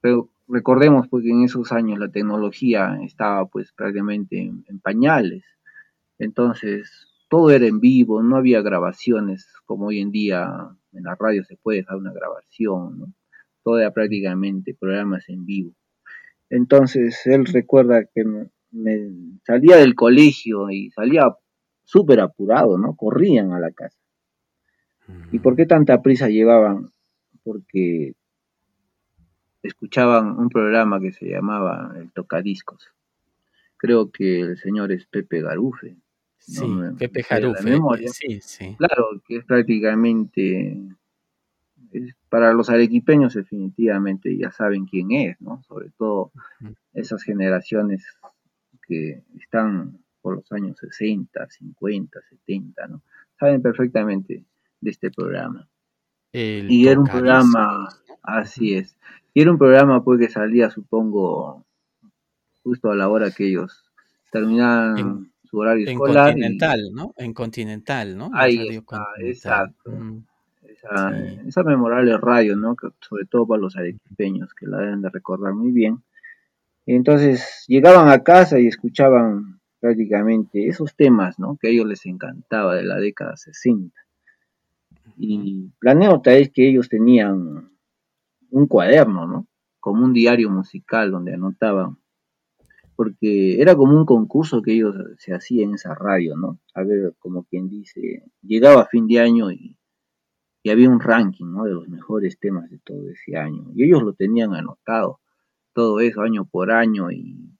Pero 0.00 0.30
recordemos 0.46 1.08
porque 1.08 1.30
en 1.30 1.42
esos 1.42 1.72
años 1.72 1.98
la 1.98 2.10
tecnología 2.10 2.96
estaba 3.02 3.46
pues 3.46 3.72
prácticamente 3.72 4.38
en 4.40 4.78
pañales. 4.80 5.44
Entonces, 6.18 7.13
todo 7.34 7.50
era 7.50 7.66
en 7.66 7.80
vivo, 7.80 8.22
no 8.22 8.36
había 8.36 8.62
grabaciones 8.62 9.44
como 9.64 9.86
hoy 9.86 9.98
en 9.98 10.12
día 10.12 10.46
en 10.92 11.02
la 11.02 11.16
radio 11.16 11.42
se 11.42 11.56
puede 11.56 11.80
hacer 11.80 11.96
una 11.96 12.12
grabación, 12.12 13.00
¿no? 13.00 13.12
todo 13.64 13.80
era 13.80 13.92
prácticamente 13.92 14.72
programas 14.72 15.28
en 15.28 15.44
vivo. 15.44 15.74
Entonces 16.48 17.26
él 17.26 17.44
recuerda 17.46 18.04
que 18.04 18.22
me, 18.70 19.10
salía 19.42 19.78
del 19.78 19.96
colegio 19.96 20.70
y 20.70 20.92
salía 20.92 21.34
súper 21.82 22.20
apurado, 22.20 22.78
¿no? 22.78 22.94
Corrían 22.94 23.50
a 23.50 23.58
la 23.58 23.72
casa. 23.72 23.98
¿Y 25.32 25.40
por 25.40 25.56
qué 25.56 25.66
tanta 25.66 26.02
prisa 26.02 26.28
llevaban? 26.28 26.92
Porque 27.42 28.12
escuchaban 29.64 30.38
un 30.38 30.50
programa 30.50 31.00
que 31.00 31.10
se 31.10 31.30
llamaba 31.30 31.94
El 31.96 32.12
Tocadiscos. 32.12 32.92
Creo 33.76 34.12
que 34.12 34.38
el 34.38 34.56
señor 34.56 34.92
es 34.92 35.04
Pepe 35.06 35.42
Garufe. 35.42 35.96
Sí, 36.46 36.66
Pepe 36.98 37.22
Jarufe, 37.22 37.78
sí, 38.08 38.40
sí. 38.42 38.76
Claro, 38.76 39.22
que 39.26 39.38
es 39.38 39.44
prácticamente, 39.46 40.78
para 42.28 42.52
los 42.52 42.68
arequipeños 42.68 43.32
definitivamente 43.32 44.36
ya 44.36 44.50
saben 44.50 44.84
quién 44.84 45.12
es, 45.12 45.40
¿no? 45.40 45.62
Sobre 45.62 45.88
todo 45.96 46.32
esas 46.92 47.22
generaciones 47.22 48.04
que 48.86 49.22
están 49.40 49.98
por 50.20 50.36
los 50.36 50.52
años 50.52 50.76
60, 50.78 51.48
50, 51.48 52.20
70, 52.28 52.86
¿no? 52.88 53.02
Saben 53.40 53.62
perfectamente 53.62 54.44
de 54.80 54.90
este 54.90 55.10
programa. 55.10 55.66
y 56.32 56.88
era 56.88 57.00
un 57.00 57.06
programa, 57.06 57.88
así 58.22 58.74
es, 58.74 58.98
y 59.32 59.40
era 59.40 59.50
un 59.50 59.58
programa 59.58 60.04
pues 60.04 60.20
que 60.20 60.28
salía, 60.28 60.68
supongo, 60.68 61.64
justo 62.62 62.90
a 62.90 62.94
la 62.96 63.08
hora 63.08 63.30
que 63.30 63.46
ellos 63.46 63.82
terminaban 64.30 65.32
horario 65.60 65.86
en 65.86 65.92
escolar. 65.92 66.32
Continental, 66.32 66.90
¿no? 66.92 67.14
En 67.16 67.32
Continental, 67.32 68.16
¿no? 68.16 68.30
Ahí 68.34 68.68
está, 68.68 69.06
exacto. 69.18 69.90
Mm, 69.90 70.24
esa, 71.46 71.62
memorable 71.62 72.16
radio, 72.18 72.56
¿no? 72.56 72.76
sobre 73.00 73.24
todo 73.26 73.46
para 73.46 73.60
los 73.60 73.76
arequipeños, 73.76 74.52
que 74.54 74.66
la 74.66 74.78
deben 74.78 75.00
de 75.00 75.08
recordar 75.08 75.54
muy 75.54 75.72
bien. 75.72 76.02
Entonces 76.86 77.64
llegaban 77.66 78.08
a 78.08 78.22
casa 78.22 78.60
y 78.60 78.66
escuchaban 78.66 79.60
prácticamente 79.80 80.68
esos 80.68 80.94
temas, 80.94 81.38
¿no? 81.38 81.56
Que 81.56 81.68
a 81.68 81.70
ellos 81.70 81.86
les 81.86 82.04
encantaba 82.06 82.74
de 82.74 82.84
la 82.84 82.96
década 82.96 83.36
60. 83.36 83.98
Y 85.16 85.70
la 85.80 85.92
anécdota 85.92 86.32
es 86.34 86.50
que 86.50 86.68
ellos 86.68 86.88
tenían 86.88 87.70
un 88.50 88.66
cuaderno, 88.66 89.26
¿no? 89.26 89.46
Como 89.80 90.04
un 90.04 90.12
diario 90.12 90.50
musical 90.50 91.10
donde 91.10 91.34
anotaban 91.34 91.98
porque 92.96 93.60
era 93.60 93.74
como 93.74 93.96
un 93.96 94.06
concurso 94.06 94.62
que 94.62 94.72
ellos 94.72 94.94
se 95.18 95.34
hacían 95.34 95.70
en 95.70 95.74
esa 95.74 95.94
radio, 95.94 96.36
¿no? 96.36 96.60
A 96.74 96.82
ver, 96.82 97.14
como 97.18 97.44
quien 97.44 97.68
dice, 97.68 98.24
llegaba 98.42 98.86
fin 98.86 99.06
de 99.06 99.20
año 99.20 99.50
y, 99.50 99.76
había 100.66 100.88
un 100.88 101.00
ranking, 101.00 101.46
¿no? 101.46 101.64
De 101.64 101.72
los 101.72 101.88
mejores 101.88 102.38
temas 102.38 102.70
de 102.70 102.78
todo 102.78 103.10
ese 103.10 103.36
año. 103.36 103.70
Y 103.74 103.84
ellos 103.84 104.02
lo 104.02 104.14
tenían 104.14 104.54
anotado, 104.54 105.20
todo 105.74 106.00
eso 106.00 106.22
año 106.22 106.46
por 106.46 106.70
año 106.70 107.10
y, 107.10 107.50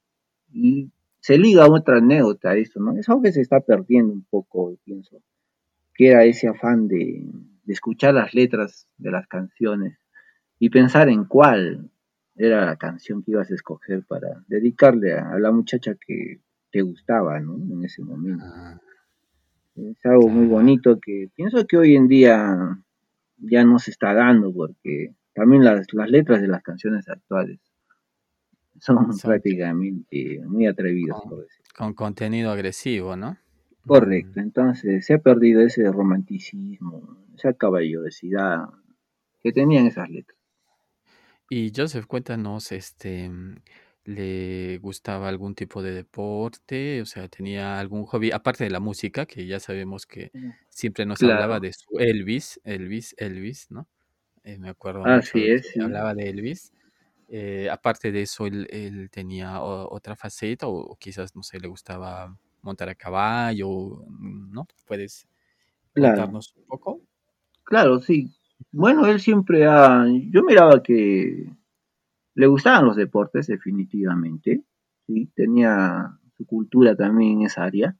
se 1.20 1.38
liga 1.38 1.66
otra 1.66 1.98
anécdota 1.98 2.50
a 2.50 2.56
eso, 2.56 2.80
¿no? 2.80 2.96
Es 2.96 3.08
algo 3.08 3.22
que 3.22 3.32
se 3.32 3.40
está 3.40 3.60
perdiendo 3.60 4.12
un 4.12 4.24
poco, 4.24 4.76
pienso, 4.84 5.22
que 5.94 6.08
era 6.08 6.24
ese 6.24 6.48
afán 6.48 6.86
de 6.86 7.26
escuchar 7.66 8.14
las 8.14 8.34
letras 8.34 8.86
de 8.98 9.10
las 9.10 9.26
canciones 9.26 9.98
y 10.58 10.68
pensar 10.68 11.08
en 11.08 11.24
cuál 11.24 11.90
era 12.36 12.66
la 12.66 12.76
canción 12.76 13.22
que 13.22 13.32
ibas 13.32 13.50
a 13.50 13.54
escoger 13.54 14.04
para 14.04 14.44
dedicarle 14.48 15.14
a, 15.14 15.38
la 15.38 15.52
muchacha 15.52 15.94
que 15.94 16.40
te 16.70 16.82
gustaba, 16.82 17.38
¿no? 17.40 17.54
En 17.56 17.84
ese 17.84 18.02
momento. 18.02 18.44
Ah. 18.46 18.80
es 19.76 20.04
algo 20.04 20.28
muy 20.28 20.46
bonito 20.46 20.98
que 21.00 21.30
pienso 21.34 21.66
que 21.66 21.76
hoy 21.76 21.94
en 21.94 22.08
día 22.08 22.78
ya 23.38 23.64
no 23.64 23.78
se 23.78 23.90
está 23.90 24.14
dando 24.14 24.52
porque 24.52 25.14
también 25.34 25.64
las, 25.64 25.86
letras 26.08 26.40
de 26.40 26.48
las 26.48 26.62
canciones 26.62 27.08
actuales 27.08 27.60
son, 28.80 29.16
prácticamente 29.22 30.40
muy 30.46 30.66
atrevidas. 30.66 31.16
Con, 31.20 31.44
con 31.76 31.94
contenido 31.94 32.50
agresivo, 32.50 33.16
¿no? 33.16 33.36
Correcto, 33.86 34.40
entonces 34.40 35.04
se 35.04 35.14
ha 35.14 35.18
perdido 35.18 35.60
ese 35.60 35.90
romanticismo, 35.90 37.18
esa 37.36 37.52
caballerosidad 37.52 38.68
que 39.42 39.52
tenían 39.52 39.86
esas 39.86 40.08
letras. 40.08 40.38
Y 41.56 41.70
Joseph, 41.72 42.06
cuéntanos, 42.06 42.72
este, 42.72 43.28
mm, 43.28 43.54
¿le 44.06 44.78
gustaba 44.78 45.28
algún 45.28 45.54
tipo 45.54 45.84
de 45.84 45.92
deporte? 45.92 47.00
O 47.00 47.06
sea, 47.06 47.28
¿tenía 47.28 47.78
algún 47.78 48.06
hobby? 48.06 48.32
Aparte 48.32 48.64
de 48.64 48.70
la 48.70 48.80
música, 48.80 49.24
que 49.24 49.46
ya 49.46 49.60
sabemos 49.60 50.04
que 50.04 50.32
siempre 50.68 51.06
nos 51.06 51.22
hablaba 51.22 51.60
de 51.60 51.72
su 51.72 51.96
Elvis, 51.96 52.60
Elvis, 52.64 53.14
Elvis, 53.18 53.70
¿no? 53.70 53.86
Eh, 54.42 54.58
me 54.58 54.68
acuerdo 54.68 55.04
mucho 55.04 55.38
es, 55.38 55.72
hablaba 55.80 56.12
de 56.12 56.28
Elvis. 56.28 56.72
Eh, 57.28 57.68
aparte 57.70 58.10
de 58.10 58.22
eso, 58.22 58.46
él, 58.46 59.08
tenía 59.12 59.62
otra 59.62 60.16
faceta, 60.16 60.66
o, 60.66 60.96
quizás, 60.96 61.36
no 61.36 61.44
sé, 61.44 61.60
le 61.60 61.68
gustaba 61.68 62.36
montar 62.62 62.88
a 62.88 62.96
caballo, 62.96 64.04
¿no? 64.08 64.66
¿Puedes 64.86 65.28
contarnos 65.94 66.52
un 66.56 66.64
poco? 66.64 67.00
claro, 67.62 68.00
sí. 68.00 68.34
Bueno, 68.72 69.06
él 69.06 69.20
siempre 69.20 69.66
ha, 69.66 70.06
yo 70.30 70.42
miraba 70.42 70.82
que 70.82 71.48
le 72.34 72.46
gustaban 72.46 72.84
los 72.86 72.96
deportes 72.96 73.46
definitivamente, 73.46 74.62
sí, 75.06 75.30
tenía, 75.34 76.18
su 76.36 76.46
cultura 76.46 76.96
también 76.96 77.40
en 77.40 77.46
esa 77.46 77.64
área, 77.64 77.96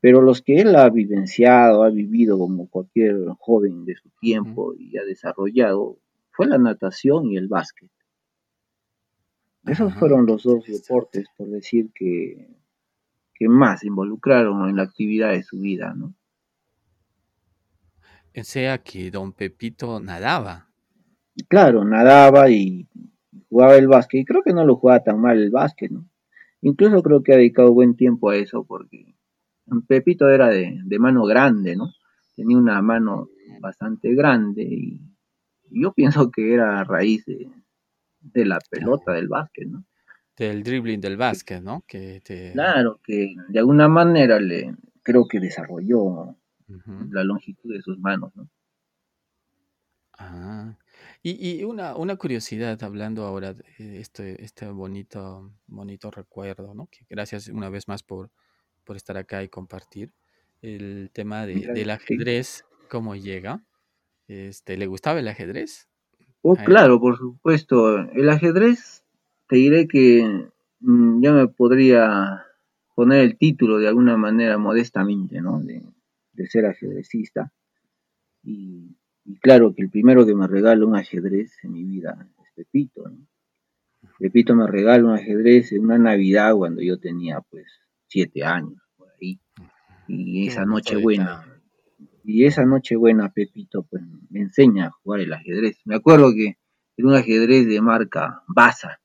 pero 0.00 0.20
los 0.20 0.42
que 0.42 0.60
él 0.60 0.76
ha 0.76 0.90
vivenciado, 0.90 1.82
ha 1.82 1.90
vivido 1.90 2.38
como 2.38 2.68
cualquier 2.68 3.16
joven 3.38 3.84
de 3.84 3.94
su 3.96 4.10
tiempo 4.20 4.74
y 4.76 4.96
ha 4.98 5.04
desarrollado, 5.04 5.98
fue 6.30 6.46
la 6.46 6.58
natación 6.58 7.30
y 7.30 7.36
el 7.36 7.48
básquet. 7.48 7.90
Esos 9.66 9.94
fueron 9.94 10.26
los 10.26 10.42
dos 10.42 10.66
deportes, 10.66 11.26
por 11.38 11.48
decir 11.48 11.90
que, 11.94 12.48
que 13.34 13.48
más 13.48 13.82
involucraron 13.82 14.68
en 14.68 14.76
la 14.76 14.82
actividad 14.82 15.30
de 15.30 15.42
su 15.42 15.58
vida, 15.58 15.94
¿no? 15.94 16.14
Sea 18.42 18.78
que 18.78 19.10
don 19.10 19.32
Pepito 19.32 20.00
nadaba. 20.00 20.68
Claro, 21.48 21.84
nadaba 21.84 22.50
y 22.50 22.88
jugaba 23.48 23.76
el 23.76 23.86
básquet. 23.86 24.22
Y 24.22 24.24
creo 24.24 24.42
que 24.42 24.52
no 24.52 24.64
lo 24.64 24.76
jugaba 24.76 25.02
tan 25.02 25.20
mal 25.20 25.38
el 25.38 25.50
básquet, 25.50 25.90
¿no? 25.90 26.08
Incluso 26.60 27.02
creo 27.02 27.22
que 27.22 27.34
ha 27.34 27.36
dedicado 27.36 27.72
buen 27.72 27.94
tiempo 27.94 28.30
a 28.30 28.36
eso 28.36 28.64
porque 28.64 29.14
Pepito 29.86 30.28
era 30.28 30.48
de, 30.48 30.80
mano 30.98 31.24
grande, 31.24 31.76
¿no? 31.76 31.92
Tenía 32.34 32.56
una 32.56 32.80
mano 32.82 33.28
bastante 33.60 34.14
grande 34.14 34.62
y, 34.62 35.00
yo 35.70 35.92
pienso 35.92 36.30
que 36.30 36.54
era 36.54 36.80
a 36.80 36.84
raíz 36.84 37.24
de, 37.26 38.44
la 38.44 38.58
pelota 38.70 39.12
del 39.12 39.28
básquet, 39.28 39.68
¿no? 39.68 39.84
Del 40.36 40.62
dribbling 40.62 41.00
del 41.00 41.16
básquet, 41.16 41.62
¿no? 41.62 41.84
Que 41.86 42.20
Claro, 42.52 43.00
que 43.04 43.34
de 43.48 43.58
alguna 43.58 43.88
manera 43.88 44.40
le 44.40 44.74
creo 45.02 45.26
que 45.28 45.40
desarrolló 45.40 46.36
la 47.10 47.24
longitud 47.24 47.72
de 47.72 47.82
sus 47.82 47.98
manos, 47.98 48.34
¿no? 48.36 48.48
Ah, 50.16 50.76
y, 51.22 51.64
una, 51.64 51.96
una, 51.96 52.16
curiosidad 52.16 52.80
hablando 52.84 53.24
ahora 53.24 53.54
de 53.54 54.00
este, 54.00 54.44
este 54.44 54.68
bonito, 54.68 55.50
bonito 55.66 56.10
recuerdo, 56.10 56.72
¿no? 56.74 56.86
Que 56.86 57.04
gracias 57.10 57.48
una 57.48 57.68
vez 57.68 57.88
más 57.88 58.02
por, 58.04 58.30
por 58.84 58.96
estar 58.96 59.16
acá 59.16 59.42
y 59.42 59.48
compartir 59.48 60.12
el 60.62 61.10
tema 61.12 61.46
de, 61.46 61.72
del 61.74 61.90
ajedrez, 61.90 62.64
cómo 62.88 63.16
llega. 63.16 63.62
Este, 64.28 64.76
¿Le 64.76 64.86
gustaba 64.86 65.18
el 65.18 65.28
ajedrez? 65.28 65.88
Oh, 66.42 66.56
claro, 66.56 67.00
por 67.00 67.18
supuesto. 67.18 67.98
El 67.98 68.28
ajedrez, 68.28 69.02
te 69.48 69.56
diré 69.56 69.88
que 69.88 70.48
mm, 70.80 71.22
yo 71.22 71.32
me 71.32 71.48
podría 71.48 72.44
poner 72.94 73.20
el 73.20 73.36
título 73.36 73.78
de 73.78 73.88
alguna 73.88 74.16
manera 74.16 74.58
modestamente, 74.58 75.40
¿no? 75.40 75.60
De, 75.60 75.82
ser 76.48 76.66
ajedrecista. 76.66 77.52
Y, 78.42 78.96
claro 79.40 79.74
que 79.74 79.82
el 79.82 79.90
primero 79.90 80.26
que 80.26 80.34
me 80.34 80.46
regala 80.46 80.84
un 80.84 80.96
ajedrez 80.96 81.52
en 81.62 81.72
mi 81.72 81.84
vida 81.84 82.28
es 82.42 82.52
Pepito, 82.54 83.08
¿no? 83.08 83.26
Pepito 84.18 84.54
me 84.54 84.66
regala 84.66 85.04
un 85.04 85.14
ajedrez 85.14 85.72
en 85.72 85.84
una 85.84 85.98
Navidad 85.98 86.54
cuando 86.54 86.82
yo 86.82 86.98
tenía 86.98 87.40
pues 87.40 87.66
siete 88.06 88.44
años 88.44 88.80
por 88.96 89.08
ahí. 89.20 89.40
Y 90.06 90.46
esa 90.46 90.64
noche 90.64 90.96
buena, 90.96 91.44
y 92.22 92.44
esa 92.44 92.64
noche 92.64 92.96
buena 92.96 93.32
Pepito 93.32 93.82
pues 93.84 94.02
me 94.30 94.40
enseña 94.40 94.86
a 94.86 94.90
jugar 94.90 95.20
el 95.20 95.32
ajedrez. 95.32 95.78
Me 95.84 95.96
acuerdo 95.96 96.32
que 96.34 96.58
era 96.96 97.08
un 97.08 97.14
ajedrez 97.14 97.66
de 97.66 97.80
marca 97.80 98.42
Baza, 98.46 99.00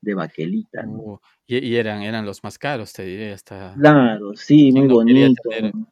de 0.00 0.14
baquelita. 0.14 0.84
Oh, 0.88 1.20
y, 1.46 1.74
eran, 1.76 2.02
eran 2.02 2.24
los 2.24 2.42
más 2.44 2.58
caros, 2.58 2.92
te 2.92 3.04
diré, 3.04 3.32
hasta... 3.32 3.74
Claro, 3.74 4.34
sí, 4.34 4.70
muy 4.72 4.86
bonito. 4.86 5.42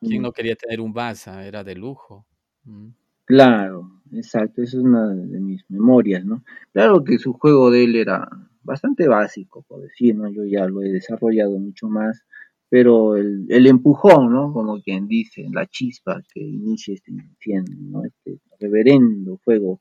¿Quién 0.00 0.22
no 0.22 0.32
quería 0.32 0.54
tener 0.54 0.80
un 0.80 0.92
Baza? 0.92 1.46
Era 1.46 1.64
de 1.64 1.74
lujo. 1.74 2.26
Mm. 2.64 2.88
Claro, 3.24 4.02
exacto, 4.12 4.62
esa 4.62 4.76
es 4.76 4.82
una 4.84 5.08
de 5.08 5.40
mis 5.40 5.64
memorias, 5.68 6.24
¿no? 6.24 6.44
Claro 6.72 7.02
que 7.02 7.18
su 7.18 7.32
juego 7.32 7.72
de 7.72 7.82
él 7.82 7.96
era 7.96 8.28
bastante 8.62 9.08
básico, 9.08 9.64
por 9.66 9.82
decir, 9.82 10.14
¿no? 10.14 10.28
Yo 10.28 10.44
ya 10.44 10.66
lo 10.66 10.82
he 10.82 10.90
desarrollado 10.90 11.58
mucho 11.58 11.88
más, 11.88 12.24
pero 12.68 13.16
el, 13.16 13.46
el 13.48 13.66
empujón, 13.66 14.32
¿no? 14.32 14.52
Como 14.52 14.80
quien 14.80 15.08
dice, 15.08 15.44
la 15.52 15.66
chispa 15.66 16.22
que 16.32 16.40
inicia 16.40 16.94
este 16.94 17.10
¿no? 17.10 18.04
Este 18.04 18.38
reverendo 18.60 19.38
fuego 19.38 19.80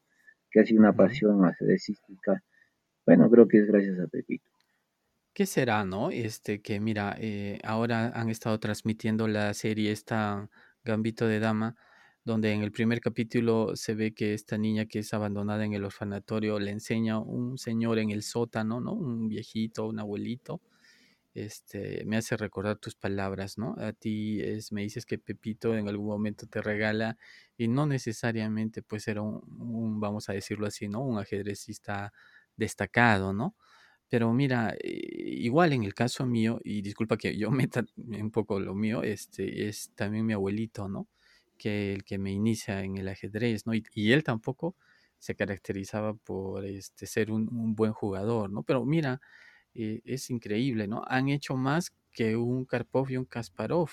que 0.49 0.61
ha 0.61 0.65
sido 0.65 0.79
una 0.79 0.93
pasión 0.93 1.45
ajedrecística, 1.45 2.41
bueno, 3.05 3.29
creo 3.29 3.47
que 3.47 3.59
es 3.59 3.67
gracias 3.67 3.99
a 3.99 4.07
Pepito. 4.07 4.49
¿Qué 5.33 5.45
será, 5.45 5.83
no? 5.83 6.11
Este, 6.11 6.61
que 6.61 6.79
mira, 6.79 7.15
eh, 7.19 7.59
ahora 7.63 8.07
han 8.15 8.29
estado 8.29 8.57
transmitiendo 8.59 9.27
la 9.27 9.53
serie 9.53 9.91
esta 9.91 10.49
Gambito 10.83 11.27
de 11.27 11.39
Dama, 11.39 11.75
donde 12.23 12.53
en 12.53 12.61
el 12.63 12.71
primer 12.71 13.01
capítulo 13.01 13.75
se 13.75 13.95
ve 13.95 14.13
que 14.13 14.33
esta 14.33 14.57
niña 14.57 14.85
que 14.85 14.99
es 14.99 15.13
abandonada 15.13 15.65
en 15.65 15.73
el 15.73 15.83
orfanatorio 15.83 16.57
le 16.59 16.71
enseña 16.71 17.19
un 17.19 17.57
señor 17.57 17.99
en 17.99 18.11
el 18.11 18.23
sótano, 18.23 18.79
¿no? 18.79 18.93
Un 18.93 19.27
viejito, 19.27 19.87
un 19.87 19.99
abuelito, 19.99 20.61
este, 21.35 22.05
me 22.05 22.15
hace 22.17 22.37
recordar 22.37 22.77
tus 22.77 22.95
palabras, 22.95 23.57
¿no? 23.57 23.75
A 23.77 23.91
ti 23.91 24.41
es, 24.41 24.71
me 24.71 24.83
dices 24.83 25.05
que 25.05 25.17
Pepito 25.19 25.75
en 25.75 25.89
algún 25.89 26.07
momento 26.07 26.47
te 26.47 26.61
regala 26.61 27.17
y 27.57 27.67
no 27.67 27.85
necesariamente 27.85 28.81
pues 28.81 29.07
era 29.09 29.21
un, 29.21 29.99
vamos 29.99 30.29
a 30.29 30.33
decirlo 30.33 30.65
así, 30.65 30.87
¿no? 30.87 31.01
Un 31.01 31.19
ajedrecista 31.19 32.13
destacado, 32.57 33.33
¿no? 33.33 33.55
Pero 34.09 34.31
mira, 34.33 34.75
eh, 34.79 34.89
igual 35.39 35.73
en 35.73 35.83
el 35.83 35.93
caso 35.93 36.25
mío, 36.25 36.59
y 36.63 36.81
disculpa 36.81 37.17
que 37.17 37.37
yo 37.37 37.49
meta 37.51 37.85
un 37.97 38.31
poco 38.31 38.59
lo 38.59 38.75
mío, 38.75 39.03
este, 39.03 39.67
es 39.67 39.91
también 39.95 40.25
mi 40.25 40.33
abuelito, 40.33 40.87
¿no? 40.87 41.07
Que 41.57 41.93
el 41.93 42.03
que 42.03 42.17
me 42.17 42.31
inicia 42.31 42.83
en 42.83 42.97
el 42.97 43.07
ajedrez, 43.09 43.65
¿no? 43.65 43.73
Y, 43.73 43.83
él 44.13 44.23
tampoco 44.23 44.75
se 45.19 45.35
caracterizaba 45.35 46.13
por 46.13 46.65
este, 46.65 47.07
ser 47.07 47.31
un, 47.31 47.75
buen 47.75 47.93
jugador, 47.93 48.49
¿no? 48.51 48.63
Pero 48.63 48.85
mira, 48.85 49.21
eh, 49.73 50.01
es 50.05 50.29
increíble, 50.29 50.87
¿no? 50.87 51.03
Han 51.07 51.29
hecho 51.29 51.55
más 51.57 51.93
que 52.13 52.35
un 52.37 52.65
Karpov 52.65 53.11
y 53.11 53.17
un 53.17 53.25
Kasparov, 53.25 53.89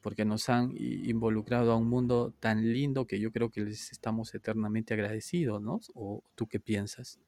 porque 0.00 0.24
nos 0.24 0.48
han 0.48 0.72
involucrado 0.76 1.72
a 1.72 1.76
un 1.76 1.88
mundo 1.88 2.32
tan 2.40 2.72
lindo 2.72 3.06
que 3.06 3.20
yo 3.20 3.32
creo 3.32 3.50
que 3.50 3.62
les 3.62 3.92
estamos 3.92 4.34
eternamente 4.34 4.94
agradecidos, 4.94 5.60
¿no? 5.62 5.80
¿O 5.94 6.22
tú 6.34 6.46
qué 6.46 6.60
piensas? 6.60 7.20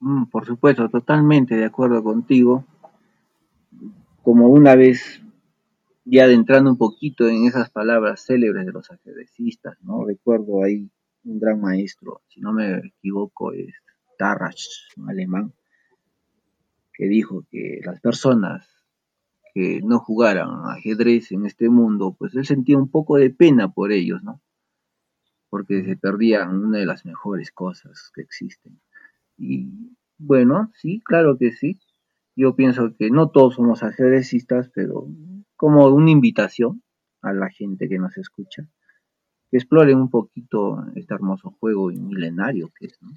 Mm, 0.00 0.24
por 0.26 0.46
supuesto, 0.46 0.88
totalmente 0.88 1.56
de 1.56 1.64
acuerdo 1.64 2.02
contigo. 2.02 2.64
Como 4.22 4.48
una 4.48 4.74
vez 4.74 5.22
ya 6.04 6.24
adentrando 6.24 6.70
un 6.70 6.78
poquito 6.78 7.28
en 7.28 7.46
esas 7.46 7.70
palabras 7.70 8.24
célebres 8.26 8.66
de 8.66 8.72
los 8.72 8.90
ajedrecistas, 8.90 9.76
¿no? 9.82 10.04
Recuerdo 10.04 10.62
ahí 10.62 10.90
un 11.24 11.40
gran 11.40 11.60
maestro, 11.60 12.20
si 12.28 12.40
no 12.40 12.52
me 12.52 12.78
equivoco, 12.78 13.52
es 13.52 13.74
Tarrasch, 14.18 14.92
un 14.96 15.08
alemán, 15.10 15.52
que 16.92 17.06
dijo 17.06 17.44
que 17.50 17.80
las 17.82 18.00
personas 18.00 18.68
que 19.54 19.80
no 19.82 20.00
jugaran 20.00 20.66
ajedrez 20.66 21.32
en 21.32 21.46
este 21.46 21.68
mundo, 21.68 22.14
pues 22.18 22.34
él 22.34 22.44
sentía 22.44 22.76
un 22.76 22.90
poco 22.90 23.16
de 23.16 23.30
pena 23.30 23.72
por 23.72 23.92
ellos, 23.92 24.22
¿no? 24.22 24.42
Porque 25.48 25.84
se 25.84 25.96
perdían 25.96 26.62
una 26.62 26.78
de 26.78 26.86
las 26.86 27.06
mejores 27.06 27.50
cosas 27.52 28.10
que 28.14 28.20
existen. 28.20 28.80
Y 29.36 29.96
bueno, 30.18 30.70
sí, 30.74 31.02
claro 31.04 31.36
que 31.38 31.52
sí. 31.52 31.80
Yo 32.36 32.56
pienso 32.56 32.94
que 32.96 33.10
no 33.10 33.30
todos 33.30 33.54
somos 33.54 33.82
ajedrecistas, 33.82 34.70
pero 34.74 35.06
como 35.56 35.86
una 35.88 36.10
invitación 36.10 36.82
a 37.22 37.32
la 37.32 37.48
gente 37.50 37.88
que 37.88 37.98
nos 37.98 38.16
escucha, 38.16 38.68
que 39.50 39.56
exploren 39.56 39.98
un 39.98 40.10
poquito 40.10 40.84
este 40.94 41.14
hermoso 41.14 41.56
juego 41.60 41.88
milenario 41.88 42.70
que 42.78 42.86
es, 42.86 42.98
¿no? 43.00 43.10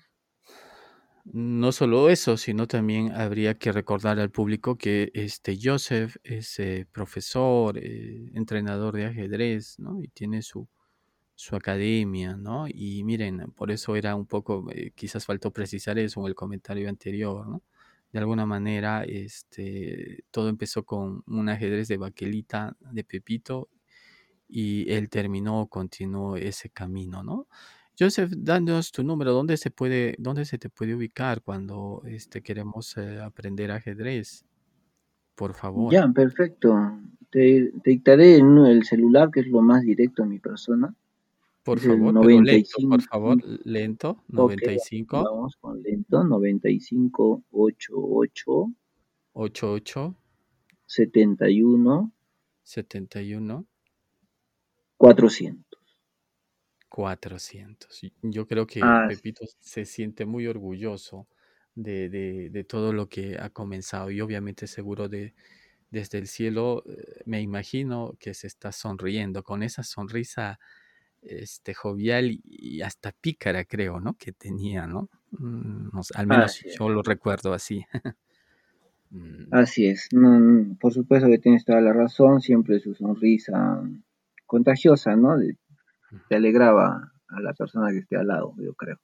No 1.34 1.73
solo 1.73 2.10
eso, 2.10 2.38
sino 2.38 2.67
también 2.67 3.12
habría 3.12 3.58
que 3.58 3.73
recordar 3.73 4.17
al 4.17 4.32
público 4.32 4.77
que 4.77 5.12
este 5.13 5.58
Joseph 5.62 6.15
es 6.23 6.58
eh, 6.60 6.88
profesor, 6.89 7.77
eh, 7.77 8.32
entrenador 8.34 8.95
de 8.95 9.08
ajedrez, 9.08 9.77
¿no? 9.77 10.01
Y 10.01 10.08
tiene 10.08 10.41
su, 10.41 10.69
su 11.38 11.56
academia, 11.56 12.36
¿no? 12.36 12.67
Y 12.67 13.04
miren, 13.04 13.52
por 13.56 13.69
eso 13.69 13.95
era 13.95 14.15
un 14.15 14.26
poco, 14.26 14.65
eh, 14.71 14.91
quizás 14.95 15.23
faltó 15.23 15.52
precisar 15.52 16.00
eso 16.00 16.19
en 16.21 16.28
el 16.28 16.36
comentario 16.36 16.89
anterior, 16.89 17.47
¿no? 17.47 17.62
De 18.12 18.19
alguna 18.19 18.47
manera, 18.47 19.04
este, 19.04 20.23
todo 20.32 20.50
empezó 20.50 20.84
con 20.84 21.23
un 21.28 21.50
ajedrez 21.50 21.88
de 21.89 21.97
baquelita 21.97 22.76
de 22.91 23.04
Pepito 23.04 23.69
y 24.50 24.91
él 24.91 25.10
terminó, 25.10 25.67
continuó 25.67 26.38
ese 26.38 26.71
camino, 26.71 27.21
¿no? 27.21 27.47
Joseph, 28.00 28.32
danos 28.36 28.91
tu 28.91 29.04
número, 29.04 29.32
¿dónde 29.32 29.58
se 29.58 29.69
puede, 29.69 30.15
dónde 30.17 30.43
se 30.43 30.58
te 30.58 30.69
puede 30.69 30.95
ubicar 30.95 31.43
cuando 31.43 32.02
este, 32.06 32.41
queremos 32.41 32.97
eh, 32.97 33.21
aprender 33.21 33.69
ajedrez? 33.71 34.43
Por 35.36 35.54
favor. 35.54 35.93
Ya, 35.93 36.08
perfecto. 36.08 37.00
Te, 37.30 37.71
dictaré 37.84 38.38
en 38.38 38.58
el 38.58 38.86
celular, 38.86 39.30
que 39.32 39.41
es 39.41 39.47
lo 39.47 39.62
más 39.62 39.84
directo 39.84 40.23
a 40.23 40.26
mi 40.26 40.39
persona. 40.39 40.95
Por 41.67 41.80
favor, 41.82 42.13
95, 42.13 42.89
por 42.89 43.01
favor, 43.01 43.38
lento, 43.65 44.23
95. 44.30 45.21
vamos 45.21 45.58
con 45.60 45.82
lento, 45.84 46.23
95 46.23 47.43
88 47.51 48.71
88 49.34 50.15
71 50.86 52.13
71 52.63 53.67
400. 54.97 55.65
400. 56.89 58.01
Yo 58.23 58.47
creo 58.47 58.65
que 58.65 58.80
Ah, 58.82 59.06
Pepito 59.10 59.45
se 59.60 59.84
siente 59.84 60.25
muy 60.25 60.47
orgulloso 60.47 61.27
de, 61.75 62.08
de- 62.10 62.49
de 62.49 62.63
todo 62.63 62.93
lo 62.93 63.10
que 63.10 63.38
ha 63.38 63.49
comenzado 63.49 64.10
y 64.10 64.21
obviamente 64.21 64.65
seguro 64.67 65.10
de, 65.10 65.36
desde 65.91 66.17
el 66.17 66.27
cielo, 66.27 66.84
eh, 66.88 67.21
me 67.25 67.41
imagino 67.41 68.13
que 68.19 68.34
se 68.34 68.47
está 68.47 68.71
sonriendo 68.71 69.43
con 69.43 69.62
esa 69.63 69.84
sonrisa 69.84 70.60
este, 71.21 71.73
jovial 71.73 72.39
y 72.43 72.82
hasta 72.82 73.12
pícara, 73.12 73.65
creo, 73.65 73.99
¿no? 73.99 74.15
Que 74.15 74.32
tenía, 74.32 74.88
¿no? 74.88 75.10
Mm, 75.32 75.89
al 76.15 76.27
menos 76.27 76.63
yo 76.77 76.89
lo 76.89 77.01
recuerdo 77.01 77.53
así. 77.53 77.86
Mm. 79.10 79.53
así 79.53 79.88
es. 79.88 80.10
por 80.82 80.91
supuesto 80.91 81.30
que 81.30 81.38
tienes 81.38 81.63
toda 81.63 81.80
la 81.80 81.93
razón, 81.93 82.41
siempre 82.41 82.82
su 82.82 82.93
sonrisa 82.93 83.82
contagiosa, 84.45 85.15
¿no? 85.15 85.38
te 86.27 86.36
alegraba 86.36 87.13
a 87.30 87.39
la 87.39 87.53
persona 87.53 87.89
que 87.91 87.99
esté 87.99 88.17
al 88.17 88.27
lado, 88.27 88.53
yo 88.58 88.73
creo. 88.73 88.97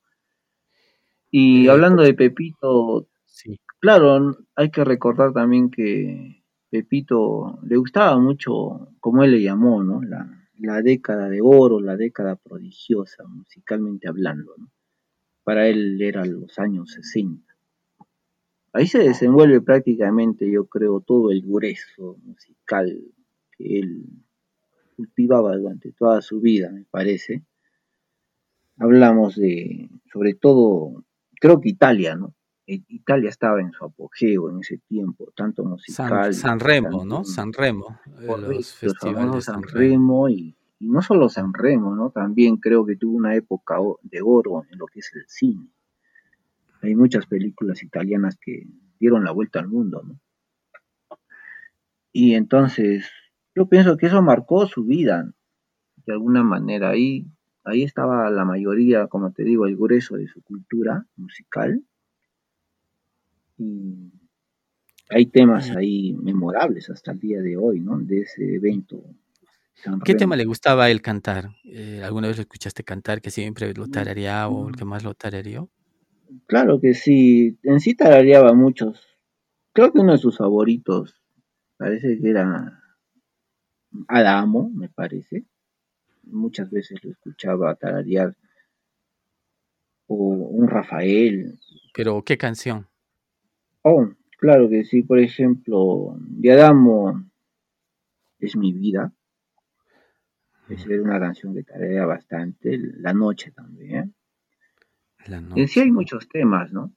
Y 1.31 1.67
eh, 1.67 1.69
hablando 1.69 2.03
de 2.03 2.13
Pepito, 2.13 3.07
sí. 3.25 3.61
claro, 3.79 4.35
hay 4.57 4.71
que 4.71 4.83
recordar 4.83 5.31
también 5.31 5.71
que 5.71 6.43
Pepito 6.69 7.59
le 7.63 7.77
gustaba 7.77 8.19
mucho, 8.19 8.89
como 8.99 9.23
él 9.23 9.31
le 9.31 9.41
llamó, 9.41 9.83
¿no? 9.83 10.01
La, 10.01 10.42
la 10.63 10.81
década 10.81 11.29
de 11.29 11.41
oro, 11.41 11.81
la 11.81 11.97
década 11.97 12.37
prodigiosa, 12.37 13.25
musicalmente 13.27 14.07
hablando. 14.07 14.55
¿no? 14.57 14.71
Para 15.43 15.67
él 15.67 16.01
eran 16.01 16.39
los 16.39 16.57
años 16.57 16.91
60. 16.91 17.53
Ahí 18.71 18.87
se 18.87 18.99
desenvuelve 18.99 19.59
prácticamente, 19.59 20.49
yo 20.49 20.65
creo, 20.65 21.01
todo 21.01 21.31
el 21.31 21.41
grueso 21.41 22.17
musical 22.23 22.97
que 23.57 23.79
él 23.79 24.05
cultivaba 24.95 25.57
durante 25.57 25.91
toda 25.91 26.21
su 26.21 26.39
vida, 26.39 26.71
me 26.71 26.85
parece. 26.85 27.43
Hablamos 28.77 29.35
de, 29.35 29.89
sobre 30.13 30.33
todo, 30.33 31.03
creo 31.41 31.59
que 31.59 31.69
Italia, 31.69 32.15
¿no? 32.15 32.33
Italia 32.65 33.29
estaba 33.29 33.59
en 33.59 33.71
su 33.71 33.83
apogeo 33.83 34.49
en 34.49 34.59
ese 34.59 34.77
tiempo, 34.77 35.31
tanto 35.35 35.65
musical. 35.65 36.33
San, 36.33 36.59
Remo, 36.59 37.03
¿no? 37.03 37.23
San 37.25 37.51
Remo. 37.51 37.99
los 38.05 38.73
festivales 38.73 39.45
San, 39.45 39.63
Remo, 39.63 40.29
y, 40.29 40.55
no 40.79 41.01
solo 41.01 41.27
San 41.29 41.53
Remo, 41.53 41.95
¿no? 41.95 42.11
También 42.11 42.57
creo 42.57 42.85
que 42.85 42.95
tuvo 42.95 43.17
una 43.17 43.35
época 43.35 43.77
de 44.01 44.21
oro 44.21 44.63
en 44.71 44.77
lo 44.77 44.85
que 44.85 44.99
es 44.99 45.11
el 45.13 45.25
cine. 45.27 45.67
Hay 46.81 46.95
muchas 46.95 47.25
películas 47.25 47.83
italianas 47.83 48.37
que 48.39 48.65
dieron 48.99 49.23
la 49.23 49.31
vuelta 49.31 49.59
al 49.59 49.67
mundo, 49.67 50.01
¿no? 50.03 50.19
Y 52.11 52.35
entonces, 52.35 53.09
yo 53.55 53.67
pienso 53.67 53.97
que 53.97 54.05
eso 54.05 54.21
marcó 54.21 54.67
su 54.67 54.85
vida, 54.85 55.33
de 56.05 56.13
alguna 56.13 56.43
manera. 56.43 56.89
Ahí, 56.89 57.25
ahí 57.63 57.83
estaba 57.83 58.29
la 58.29 58.45
mayoría, 58.45 59.07
como 59.07 59.31
te 59.31 59.43
digo, 59.43 59.65
el 59.65 59.75
grueso 59.75 60.15
de 60.15 60.27
su 60.27 60.41
cultura 60.43 61.07
musical 61.15 61.83
y 63.63 64.11
hay 65.09 65.27
temas 65.27 65.69
ahí 65.71 66.13
memorables 66.13 66.89
hasta 66.89 67.11
el 67.11 67.19
día 67.19 67.41
de 67.41 67.57
hoy, 67.57 67.79
¿no? 67.79 67.99
De 67.99 68.21
ese 68.21 68.55
evento. 68.55 69.03
¿Qué 70.05 70.15
tema 70.15 70.35
le 70.35 70.45
gustaba 70.45 70.85
a 70.85 70.91
él 70.91 71.01
cantar? 71.01 71.49
Eh, 71.65 72.01
¿Alguna 72.03 72.27
vez 72.27 72.37
lo 72.37 72.41
escuchaste 72.41 72.83
cantar 72.83 73.21
que 73.21 73.31
siempre 73.31 73.73
lo 73.73 73.87
tarareaba 73.87 74.47
o 74.47 74.69
el 74.69 74.75
que 74.75 74.85
más 74.85 75.03
lo 75.03 75.13
tarareó? 75.13 75.69
Claro 76.47 76.79
que 76.79 76.93
sí, 76.93 77.59
en 77.63 77.79
sí 77.79 77.93
tarareaba 77.93 78.53
muchos. 78.53 79.01
Creo 79.73 79.91
que 79.91 79.99
uno 79.99 80.13
de 80.13 80.19
sus 80.19 80.37
favoritos 80.37 81.21
parece 81.77 82.19
que 82.19 82.29
era 82.29 82.81
Adamo, 84.07 84.69
me 84.73 84.89
parece. 84.89 85.45
Muchas 86.23 86.71
veces 86.71 87.03
lo 87.03 87.11
escuchaba 87.11 87.75
tararear. 87.75 88.35
O 90.07 90.15
un 90.15 90.67
Rafael. 90.67 91.59
¿Pero 91.93 92.23
qué 92.23 92.37
canción? 92.37 92.87
Oh, 93.83 94.09
claro 94.37 94.69
que 94.69 94.83
sí, 94.83 95.03
por 95.03 95.19
ejemplo, 95.19 96.17
Diadamo 96.19 97.29
es 98.39 98.55
mi 98.55 98.73
vida. 98.73 99.13
Es 100.69 100.85
una 100.87 101.19
canción 101.19 101.53
que 101.53 101.63
tarea 101.63 102.05
bastante. 102.05 102.77
La 102.77 103.13
noche 103.13 103.51
también. 103.51 104.15
La 105.27 105.41
noche. 105.41 105.61
En 105.61 105.67
sí 105.67 105.81
hay 105.81 105.91
muchos 105.91 106.27
temas, 106.27 106.71
¿no? 106.71 106.93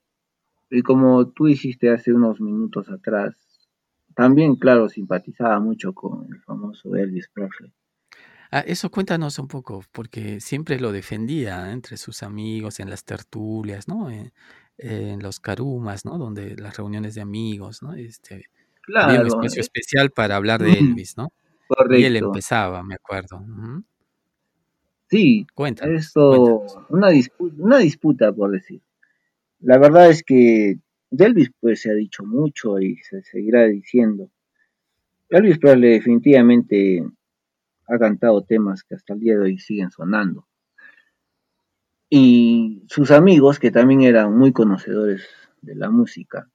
Y 0.70 0.82
como 0.82 1.28
tú 1.28 1.48
hiciste 1.48 1.90
hace 1.90 2.12
unos 2.12 2.40
minutos 2.40 2.88
atrás, 2.88 3.36
también, 4.14 4.56
claro, 4.56 4.88
simpatizaba 4.88 5.60
mucho 5.60 5.92
con 5.92 6.32
el 6.32 6.40
famoso 6.40 6.96
Elvis 6.96 7.28
Presley. 7.28 7.72
Ah, 8.50 8.60
eso 8.60 8.90
cuéntanos 8.90 9.38
un 9.38 9.48
poco, 9.48 9.84
porque 9.92 10.40
siempre 10.40 10.80
lo 10.80 10.92
defendía 10.92 11.72
entre 11.72 11.96
sus 11.96 12.22
amigos, 12.22 12.80
en 12.80 12.88
las 12.88 13.04
tertulias, 13.04 13.88
¿no? 13.88 14.08
Eh, 14.78 15.12
en 15.12 15.22
los 15.22 15.40
carumas, 15.40 16.04
¿no? 16.04 16.18
Donde 16.18 16.54
las 16.56 16.76
reuniones 16.76 17.14
de 17.14 17.22
amigos, 17.22 17.82
¿no? 17.82 17.94
Este, 17.94 18.44
había 18.94 19.20
un 19.20 19.26
espacio 19.26 19.62
especial 19.62 20.10
para 20.10 20.36
hablar 20.36 20.62
de 20.62 20.72
Elvis, 20.72 21.16
¿no? 21.16 21.32
Correcto. 21.66 21.96
Y 21.96 22.04
él 22.04 22.16
empezaba, 22.16 22.82
me 22.82 22.94
acuerdo. 22.94 23.42
Sí, 25.08 25.46
cuéntanos, 25.54 26.00
esto, 26.00 26.66
Una, 26.90 27.08
disputa, 27.08 27.54
una 27.58 27.78
disputa, 27.78 28.32
por 28.32 28.50
decir. 28.50 28.82
La 29.60 29.78
verdad 29.78 30.10
es 30.10 30.22
que 30.22 30.78
de 31.10 31.24
Elvis 31.24 31.50
pues 31.58 31.80
se 31.80 31.90
ha 31.90 31.94
dicho 31.94 32.24
mucho 32.24 32.78
y 32.78 32.96
se 32.96 33.22
seguirá 33.22 33.64
diciendo. 33.64 34.30
Elvis 35.30 35.58
Presley 35.58 35.92
definitivamente 35.92 37.02
ha 37.88 37.98
cantado 37.98 38.42
temas 38.42 38.84
que 38.84 38.94
hasta 38.94 39.14
el 39.14 39.20
día 39.20 39.34
de 39.34 39.40
hoy 39.40 39.58
siguen 39.58 39.90
sonando 39.90 40.45
y 42.08 42.84
sus 42.88 43.10
amigos, 43.10 43.58
que 43.58 43.70
también 43.70 44.02
eran 44.02 44.36
muy 44.36 44.52
conocedores 44.52 45.26
de 45.60 45.74
la 45.74 45.90
música, 45.90 46.48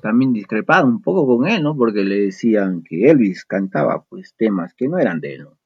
también 0.00 0.32
discrepaban 0.32 0.88
un 0.88 1.02
poco 1.02 1.26
con 1.26 1.48
él, 1.48 1.62
¿no? 1.62 1.76
Porque 1.76 2.04
le 2.04 2.20
decían 2.20 2.82
que 2.82 3.10
Elvis 3.10 3.44
cantaba 3.44 4.04
pues 4.04 4.34
temas 4.36 4.74
que 4.74 4.88
no 4.88 4.98
eran 4.98 5.20
de 5.20 5.34
él, 5.34 5.42
¿no? 5.44 5.58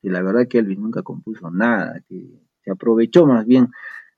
Y 0.00 0.08
la 0.08 0.22
verdad 0.22 0.48
que 0.48 0.58
Elvis 0.58 0.78
nunca 0.78 1.02
compuso 1.02 1.50
nada, 1.50 2.00
que 2.08 2.40
se 2.64 2.70
aprovechó 2.70 3.26
más 3.26 3.46
bien 3.46 3.68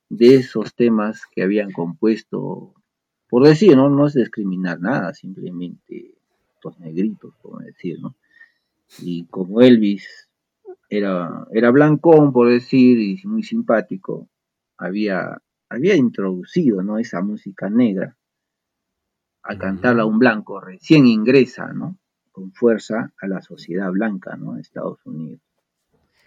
de 0.08 0.36
esos 0.36 0.74
temas 0.74 1.22
que 1.32 1.42
habían 1.42 1.72
compuesto, 1.72 2.74
por 3.28 3.44
decir, 3.44 3.76
¿no? 3.76 3.90
No 3.90 4.06
es 4.06 4.14
discriminar 4.14 4.80
nada, 4.80 5.12
simplemente 5.14 6.14
los 6.62 6.78
negritos, 6.78 7.34
como 7.42 7.58
decir, 7.58 7.98
¿no? 8.00 8.14
Y 9.00 9.24
como 9.26 9.60
Elvis 9.60 10.28
era, 10.96 11.46
era 11.52 11.70
blancón, 11.70 12.32
por 12.32 12.48
decir, 12.48 12.98
y 12.98 13.20
muy 13.26 13.42
simpático, 13.42 14.28
había, 14.76 15.40
había 15.68 15.96
introducido 15.96 16.82
¿no? 16.82 16.98
esa 16.98 17.20
música 17.20 17.70
negra 17.70 18.16
a 19.44 19.58
cantarla 19.58 20.02
a 20.02 20.06
un 20.06 20.18
blanco, 20.18 20.60
recién 20.60 21.06
ingresa, 21.06 21.72
¿no? 21.72 21.98
Con 22.32 22.52
fuerza 22.52 23.12
a 23.20 23.26
la 23.26 23.42
sociedad 23.42 23.90
blanca, 23.90 24.36
¿no? 24.36 24.54
De 24.54 24.62
Estados 24.62 25.04
Unidos. 25.04 25.42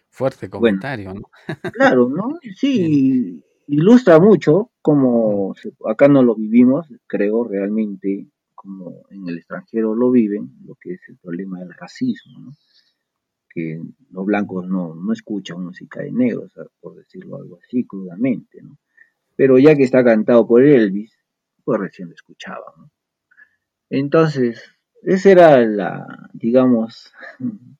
Fuerte 0.09 0.49
comentario, 0.49 1.13
¿no? 1.13 1.29
claro, 1.73 2.09
¿no? 2.09 2.37
Sí, 2.55 3.43
ilustra 3.67 4.19
mucho 4.19 4.71
como 4.81 5.53
acá 5.89 6.07
no 6.07 6.21
lo 6.23 6.35
vivimos, 6.35 6.87
creo 7.07 7.43
realmente, 7.43 8.27
como 8.53 9.05
en 9.09 9.27
el 9.27 9.37
extranjero 9.37 9.95
lo 9.95 10.11
viven, 10.11 10.51
lo 10.65 10.75
que 10.75 10.93
es 10.93 11.01
el 11.09 11.17
problema 11.17 11.59
del 11.59 11.73
racismo, 11.73 12.39
¿no? 12.39 12.51
Los 14.11 14.25
blancos 14.25 14.67
no, 14.67 14.95
no 14.95 15.13
escuchan 15.13 15.63
música 15.63 16.01
de 16.01 16.11
negros, 16.11 16.53
por 16.79 16.95
decirlo 16.95 17.37
algo 17.37 17.59
así 17.63 17.85
crudamente, 17.85 18.61
¿no? 18.61 18.77
Pero 19.35 19.59
ya 19.59 19.75
que 19.75 19.83
está 19.83 20.03
cantado 20.03 20.47
por 20.47 20.63
Elvis, 20.63 21.17
pues 21.63 21.79
recién 21.79 22.09
lo 22.09 22.15
escuchaba, 22.15 22.73
¿no? 22.77 22.89
Entonces, 23.89 24.61
ese 25.03 25.31
era 25.31 25.65
la, 25.65 26.29
digamos, 26.33 27.13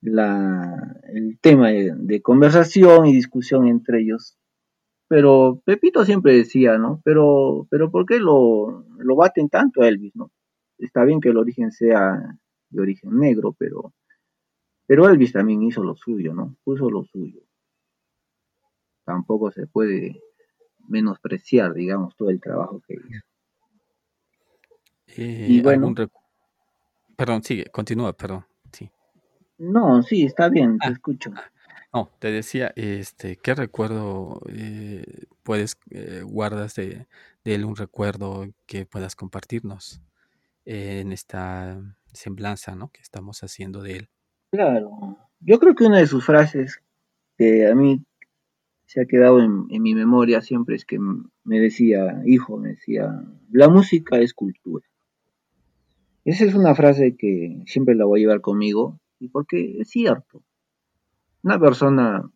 la, 0.00 1.00
el 1.12 1.38
tema 1.40 1.70
de, 1.70 2.22
conversación 2.22 3.06
y 3.06 3.14
discusión 3.14 3.66
entre 3.66 4.00
ellos. 4.00 4.36
Pero 5.08 5.62
Pepito 5.64 6.04
siempre 6.04 6.34
decía, 6.34 6.78
¿no? 6.78 7.00
Pero, 7.04 7.68
pero 7.70 7.90
¿por 7.90 8.06
qué 8.06 8.18
lo, 8.18 8.84
lo 8.98 9.16
baten 9.16 9.48
tanto 9.48 9.82
a 9.82 9.88
Elvis, 9.88 10.16
¿no? 10.16 10.32
Está 10.78 11.04
bien 11.04 11.20
que 11.20 11.28
el 11.28 11.36
origen 11.36 11.70
sea 11.70 12.38
de 12.70 12.80
origen 12.80 13.18
negro, 13.18 13.54
pero 13.56 13.94
pero 14.86 15.08
Elvis 15.08 15.32
también 15.32 15.62
hizo 15.62 15.82
lo 15.82 15.96
suyo, 15.96 16.32
¿no? 16.34 16.56
Puso 16.64 16.88
lo 16.90 17.04
suyo. 17.04 17.40
Tampoco 19.04 19.50
se 19.50 19.66
puede 19.66 20.20
menospreciar, 20.88 21.74
digamos, 21.74 22.16
todo 22.16 22.30
el 22.30 22.40
trabajo 22.40 22.80
que 22.86 22.94
hizo. 22.94 23.24
Eh, 25.16 25.46
y 25.48 25.60
bueno, 25.62 25.94
perdón, 27.16 27.42
sigue, 27.42 27.64
continúa, 27.66 28.12
perdón. 28.12 28.44
Sí. 28.72 28.90
No, 29.58 30.02
sí, 30.02 30.24
está 30.24 30.48
bien, 30.48 30.78
te 30.78 30.88
ah, 30.88 30.90
escucho. 30.90 31.30
Ah, 31.34 31.50
no, 31.92 32.10
te 32.18 32.30
decía, 32.30 32.72
este, 32.76 33.36
¿qué 33.36 33.54
recuerdo 33.54 34.40
eh, 34.48 35.24
puedes, 35.42 35.78
eh, 35.90 36.22
guardas 36.24 36.74
de, 36.74 37.06
de, 37.44 37.54
él 37.54 37.64
un 37.64 37.76
recuerdo 37.76 38.46
que 38.66 38.84
puedas 38.84 39.16
compartirnos 39.16 40.02
en 40.64 41.12
esta 41.12 41.80
semblanza, 42.12 42.74
¿no? 42.74 42.90
Que 42.90 43.00
estamos 43.00 43.42
haciendo 43.42 43.82
de 43.82 43.96
él. 43.96 44.10
Claro, 44.50 45.18
yo 45.40 45.58
creo 45.58 45.74
que 45.74 45.84
una 45.84 45.98
de 45.98 46.06
sus 46.06 46.24
frases 46.24 46.80
que 47.36 47.66
a 47.66 47.74
mí 47.74 48.04
se 48.86 49.00
ha 49.00 49.06
quedado 49.06 49.40
en, 49.40 49.66
mi 49.68 49.94
memoria 49.94 50.40
siempre 50.40 50.76
es 50.76 50.84
que 50.84 50.98
me 50.98 51.60
decía, 51.60 52.22
hijo, 52.24 52.56
me 52.56 52.70
decía, 52.70 53.22
la 53.50 53.68
música 53.68 54.18
es 54.18 54.32
cultura. 54.32 54.86
Esa 56.24 56.44
es 56.44 56.54
una 56.54 56.74
frase 56.74 57.16
que 57.16 57.62
siempre 57.66 57.94
la 57.94 58.04
voy 58.04 58.20
a 58.20 58.22
llevar 58.22 58.40
conmigo, 58.40 59.00
y 59.18 59.28
porque 59.28 59.80
es 59.80 59.90
cierto. 59.90 60.42
Una 61.42 61.58
persona 61.58 62.30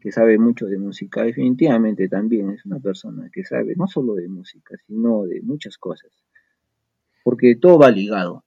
que 0.00 0.12
sabe 0.12 0.38
mucho 0.38 0.66
de 0.66 0.78
música, 0.78 1.24
definitivamente 1.24 2.08
también 2.08 2.50
es 2.50 2.64
una 2.64 2.78
persona 2.78 3.28
que 3.32 3.44
sabe 3.44 3.74
no 3.76 3.86
solo 3.86 4.14
de 4.14 4.28
música, 4.28 4.76
sino 4.86 5.24
de 5.24 5.42
muchas 5.42 5.76
cosas. 5.76 6.10
Porque 7.24 7.56
todo 7.56 7.78
va 7.78 7.90
ligado. 7.90 8.44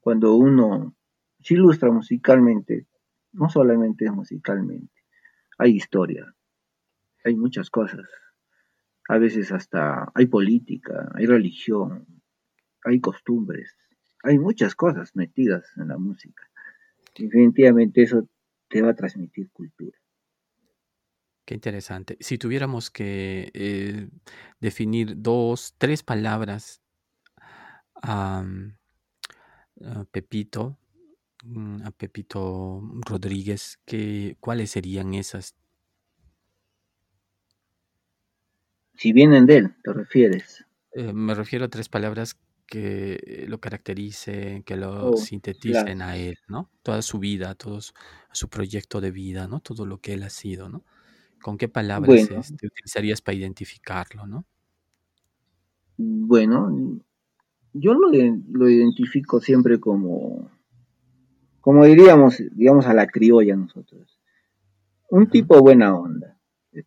Cuando 0.00 0.36
uno 0.36 0.94
se 1.40 1.54
ilustra 1.54 1.90
musicalmente, 1.90 2.86
no 3.32 3.48
solamente 3.48 4.10
musicalmente, 4.10 4.92
hay 5.58 5.76
historia, 5.76 6.34
hay 7.24 7.36
muchas 7.36 7.70
cosas. 7.70 8.08
A 9.08 9.18
veces 9.18 9.52
hasta 9.52 10.10
hay 10.14 10.26
política, 10.26 11.10
hay 11.14 11.26
religión, 11.26 12.06
hay 12.84 13.00
costumbres, 13.00 13.76
hay 14.22 14.38
muchas 14.38 14.74
cosas 14.74 15.14
metidas 15.16 15.64
en 15.76 15.88
la 15.88 15.98
música. 15.98 16.44
Definitivamente 17.16 18.02
eso 18.02 18.28
te 18.68 18.82
va 18.82 18.90
a 18.90 18.94
transmitir 18.94 19.50
cultura. 19.50 19.98
Qué 21.48 21.54
interesante. 21.54 22.18
Si 22.20 22.36
tuviéramos 22.36 22.90
que 22.90 23.50
eh, 23.54 24.10
definir 24.60 25.14
dos, 25.16 25.74
tres 25.78 26.02
palabras 26.02 26.82
a, 28.02 28.44
Pepito, 30.10 30.70
mm, 30.70 30.87
a 31.84 31.90
Pepito 31.90 32.82
Rodríguez, 33.06 33.78
¿qué, 33.84 34.36
¿cuáles 34.40 34.70
serían 34.70 35.14
esas? 35.14 35.54
Si 38.94 39.12
vienen 39.12 39.46
de 39.46 39.56
él, 39.58 39.76
¿te 39.82 39.92
refieres? 39.92 40.64
Eh, 40.92 41.12
me 41.12 41.34
refiero 41.34 41.66
a 41.66 41.68
tres 41.68 41.88
palabras 41.88 42.36
que 42.66 43.46
lo 43.48 43.60
caractericen, 43.60 44.62
que 44.62 44.76
lo 44.76 45.10
oh, 45.10 45.16
sinteticen 45.16 46.02
a 46.02 46.16
él, 46.16 46.36
¿no? 46.48 46.70
Toda 46.82 47.00
su 47.00 47.18
vida, 47.18 47.54
todo 47.54 47.80
su 48.32 48.48
proyecto 48.48 49.00
de 49.00 49.10
vida, 49.10 49.48
¿no? 49.48 49.60
Todo 49.60 49.86
lo 49.86 50.00
que 50.00 50.12
él 50.12 50.22
ha 50.22 50.30
sido, 50.30 50.68
¿no? 50.68 50.84
¿Con 51.40 51.56
qué 51.56 51.68
palabras 51.68 52.30
este, 52.30 52.66
utilizarías 52.66 53.22
para 53.22 53.36
identificarlo, 53.36 54.26
no? 54.26 54.44
Bueno, 55.96 57.00
yo 57.72 57.94
lo, 57.94 58.10
lo, 58.10 58.68
identifico 58.68 59.40
siempre 59.40 59.80
como, 59.80 60.50
como 61.68 61.84
diríamos, 61.84 62.42
digamos 62.52 62.86
a 62.86 62.94
la 62.94 63.06
criolla 63.06 63.54
nosotros. 63.54 64.18
Un 65.10 65.28
tipo 65.28 65.60
buena 65.60 65.94
onda. 65.94 66.38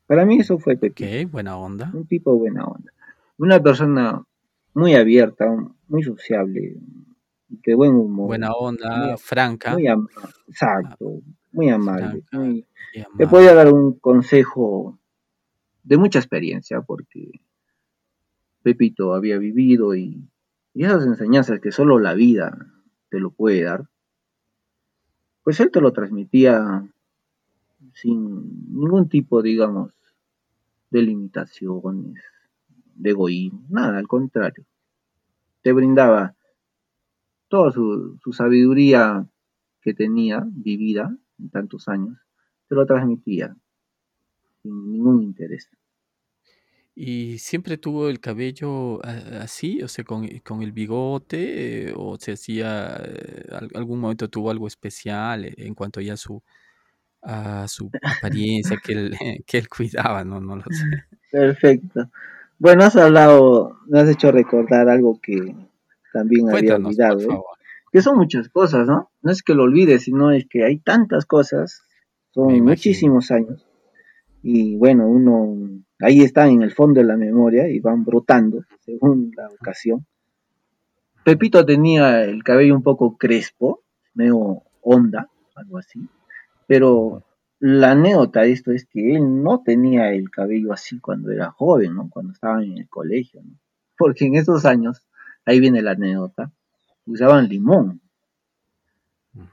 Para 0.08 0.26
mí 0.26 0.40
eso 0.40 0.58
fue 0.58 0.76
Pepito. 0.76 1.08
Ok, 1.08 1.32
buena 1.32 1.56
onda. 1.56 1.92
Un 1.94 2.08
tipo 2.08 2.36
buena 2.36 2.66
onda. 2.66 2.92
Una 3.38 3.62
persona 3.62 4.26
muy 4.74 4.96
abierta, 4.96 5.56
muy 5.88 6.02
sociable, 6.02 6.78
de 7.48 7.76
buen 7.76 7.92
humor. 7.92 8.26
Buena 8.26 8.54
onda, 8.54 9.18
franca. 9.18 9.74
Muy 9.74 9.86
exacto, 10.48 11.22
muy 11.52 11.70
amable. 11.70 12.24
muy, 12.32 12.66
te 13.20 13.28
podía 13.28 13.54
dar 13.54 13.72
un 13.72 14.00
consejo 14.00 14.98
de 15.84 15.98
mucha 15.98 16.18
experiencia, 16.18 16.82
porque 16.82 17.40
Pepito 18.64 19.14
había 19.14 19.38
vivido 19.38 19.94
y, 19.94 20.28
esas 20.74 21.06
enseñanzas 21.06 21.60
que 21.60 21.72
solo 21.72 22.00
la 22.00 22.16
vida 22.16 22.58
te 23.12 23.20
lo 23.20 23.30
puede 23.30 23.62
dar, 23.62 23.91
pues 25.44 25.60
él 25.60 25.72
te 25.72 25.82
lo 25.82 25.92
transmitía 25.92 26.88
sin 27.94 28.74
ningún 28.74 29.10
tipo, 29.10 29.42
digamos, 29.42 29.92
de 30.90 31.02
limitaciones, 31.02 32.22
de 32.96 33.10
egoísmo, 33.10 33.64
nada, 33.70 33.98
al 33.98 34.08
contrario. 34.08 34.66
Te 35.62 35.74
brindaba 35.74 36.36
toda 37.48 37.72
su, 37.72 38.20
sabiduría 38.32 39.28
que 39.82 39.94
tenía 39.94 40.44
vivida 40.48 41.16
en 41.40 41.50
tantos 41.50 41.88
años 41.88 42.18
se 42.70 42.76
lo 42.76 42.86
transmitía 42.86 43.54
sin 44.62 44.94
ningún 44.94 45.24
interés. 45.24 45.70
¿Y 46.94 47.38
siempre 47.40 47.78
tuvo 47.78 48.10
el 48.10 48.20
cabello 48.20 49.00
así, 49.04 49.82
o 49.82 49.88
sea, 49.88 50.04
con, 50.04 50.26
el 50.26 50.72
bigote, 50.72 51.88
eh, 51.88 51.94
o 51.96 52.18
se 52.20 52.34
hacía, 52.34 53.02
eh, 53.06 53.46
algún 53.74 54.00
momento 54.00 54.30
tuvo 54.30 54.52
algo 54.52 54.68
especial 54.68 55.46
eh, 55.46 55.54
en 55.58 55.74
cuanto 55.74 56.02
ya 56.02 56.14
a 56.14 56.18
su, 56.18 56.44
a 57.22 57.66
su 57.70 57.90
apariencia 58.04 58.78
que 58.84 58.94
él, 58.94 59.12
que 59.48 59.58
él 59.58 59.70
cuidaba, 59.70 60.26
no, 60.26 60.42
no 60.42 60.58
lo 60.58 60.64
sé. 60.64 60.86
Perfecto. 61.32 62.10
Bueno, 62.60 62.84
has 62.84 62.96
hablado, 62.98 63.80
me 63.88 64.02
has 64.02 64.10
hecho 64.10 64.32
recordar 64.32 64.90
algo 64.90 65.20
que 65.22 65.56
también 66.12 66.50
había 66.50 66.76
olvidado, 66.76 67.46
que 67.92 68.02
son 68.02 68.18
muchas 68.18 68.50
cosas, 68.50 68.86
¿no? 68.86 69.12
No 69.22 69.32
es 69.32 69.44
que 69.44 69.56
lo 69.56 69.64
olvides, 69.64 70.04
sino 70.04 70.32
es 70.32 70.46
que 70.48 70.66
hay 70.66 70.80
tantas 70.80 71.26
cosas 71.26 71.84
son 72.32 72.62
muchísimos 72.64 73.32
años. 73.32 73.66
Y 74.42 74.78
bueno, 74.78 75.08
uno 75.08 75.84
ahí 76.02 76.22
está 76.22 76.48
en 76.48 76.62
el 76.62 76.72
fondo 76.72 77.00
de 77.00 77.08
la 77.08 77.18
memoria 77.18 77.68
y 77.70 77.80
van 77.80 78.04
brotando 78.04 78.64
según 78.80 79.32
la 79.36 79.48
ocasión. 79.48 80.06
Pepito 81.24 81.66
tenía 81.66 82.24
el 82.24 82.44
cabello 82.44 82.76
un 82.76 82.84
poco 82.84 83.18
crespo, 83.18 83.84
medio 84.14 84.64
onda, 84.82 85.30
algo 85.56 85.78
así. 85.78 86.00
Pero 86.68 87.24
la 87.60 87.92
anécdota 87.92 88.42
de 88.42 88.52
esto 88.52 88.72
es 88.72 88.86
que 88.86 89.16
él 89.16 89.44
no 89.44 89.62
tenía 89.62 90.12
el 90.14 90.32
cabello 90.32 90.74
así 90.74 91.00
cuando 91.00 91.32
era 91.32 91.52
joven. 91.52 91.96
Cuando 92.10 92.34
estaba 92.34 92.64
en 92.64 92.78
el 92.78 92.90
colegio. 92.90 93.42
Porque 93.98 94.26
en 94.26 94.36
esos 94.36 94.66
años, 94.66 95.06
ahí 95.46 95.60
viene 95.60 95.84
la 95.84 95.92
anécdota, 95.92 96.52
usaban 97.06 97.48
limón 97.50 98.02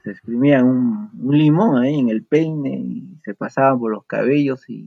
se 0.03 0.11
exprimía 0.11 0.63
un, 0.63 1.09
limón 1.29 1.77
ahí 1.77 1.99
en 1.99 2.09
el 2.09 2.23
peine 2.25 2.79
y 2.79 3.19
se 3.23 3.33
pasaba 3.33 3.77
por 3.77 3.91
los 3.91 4.05
cabellos 4.05 4.69
y, 4.69 4.85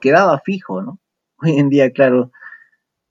quedaba 0.00 0.40
fijo, 0.40 0.82
¿no? 0.82 0.98
Hoy 1.36 1.58
en 1.58 1.68
día, 1.68 1.90
claro, 1.92 2.32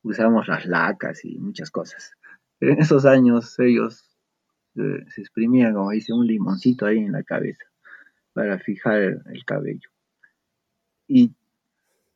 usamos 0.01 0.47
las 0.47 0.65
lacas 0.65 1.23
y 1.23 1.39
muchas 1.39 1.71
cosas. 1.71 2.13
Pero 2.59 2.73
en 2.73 2.79
esos 2.79 3.05
años 3.05 3.57
ellos 3.59 4.17
eh, 4.75 5.05
se 5.09 5.21
exprimían, 5.21 5.73
como 5.73 5.91
dice, 5.91 6.13
un 6.13 6.27
limoncito 6.27 6.85
ahí 6.85 6.99
en 6.99 7.13
la 7.13 7.23
cabeza 7.23 7.63
para 8.33 8.59
fijar 8.59 8.97
el, 9.01 9.45
cabello. 9.45 9.89
Y 11.07 11.31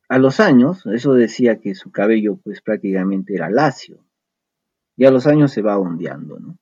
a 0.09 0.17
los 0.17 0.39
años, 0.39 0.85
eso 0.87 1.13
decía 1.13 1.59
que 1.59 1.75
su 1.75 1.91
cabello 1.91 2.37
pues 2.37 2.61
prácticamente 2.61 3.35
era 3.35 3.49
lacio. 3.49 4.03
Y 4.95 5.05
a 5.05 5.11
los 5.11 5.27
años 5.27 5.51
se 5.51 5.61
va 5.61 5.77
ondeando, 5.77 6.39
¿no? 6.39 6.57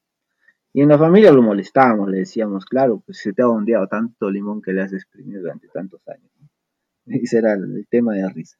Y 0.76 0.82
en 0.82 0.90
la 0.90 0.98
familia 0.98 1.32
lo 1.32 1.42
molestábamos, 1.42 2.10
le 2.10 2.18
decíamos, 2.18 2.66
claro, 2.66 3.02
pues 3.06 3.20
se 3.20 3.32
te 3.32 3.42
ha 3.42 3.48
ondeado 3.48 3.88
tanto 3.88 4.30
limón 4.30 4.62
que 4.62 4.74
le 4.74 4.82
has 4.82 4.92
exprimido 4.92 5.40
durante 5.40 5.70
tantos 5.70 6.06
años. 6.10 6.30
Ese 7.06 7.38
era 7.38 7.54
el, 7.54 7.88
tema 7.90 8.14
de 8.14 8.22
la 8.24 8.28
risa. 8.28 8.58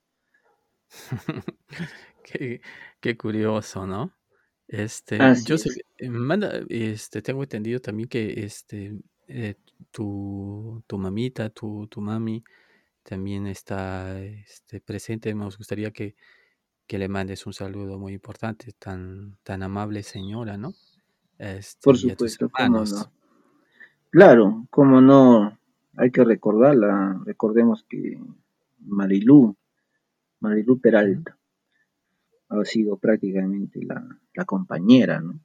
qué, 3.02 3.18
curioso, 3.18 3.86
¿no? 3.86 4.14
Este, 4.66 5.18
yo 5.44 5.58
eh, 5.98 6.10
manda, 6.10 6.62
este, 6.70 7.22
tengo 7.22 7.44
entendido 7.44 7.82
también 7.82 8.08
que 8.08 8.46
este, 8.46 8.98
eh, 9.28 9.56
tu, 9.92 10.82
tu, 10.88 10.98
mamita, 10.98 11.50
tu, 11.50 11.86
tu 11.88 12.00
mami 12.00 12.46
también 13.04 13.46
está 13.46 14.22
este, 14.22 14.80
presente. 14.80 15.36
Nos 15.36 15.58
gustaría 15.58 15.92
que, 15.92 16.16
que 16.88 16.98
le 16.98 17.10
mandes 17.10 17.46
un 17.46 17.52
saludo 17.52 18.00
muy 18.00 18.14
importante, 18.14 18.72
tan, 18.80 19.36
tan 19.44 19.64
amable 19.64 20.02
señora, 20.02 20.56
¿no? 20.56 20.76
Este, 21.38 21.82
Por 21.84 21.98
supuesto, 21.98 22.50
no. 22.70 22.84
Claro, 24.10 24.68
como 24.70 25.02
no, 25.02 25.58
hay 25.98 26.12
que 26.12 26.24
recordarla. 26.24 27.22
Recordemos 27.26 27.86
que 27.90 28.20
Marilú, 28.80 29.56
Marilú 30.40 30.80
Peralta, 30.80 31.38
ha 32.50 32.66
sido 32.66 32.98
prácticamente 32.98 33.84
la, 33.84 34.08
la 34.34 34.46
compañera, 34.46 35.20
¿no? 35.20 35.40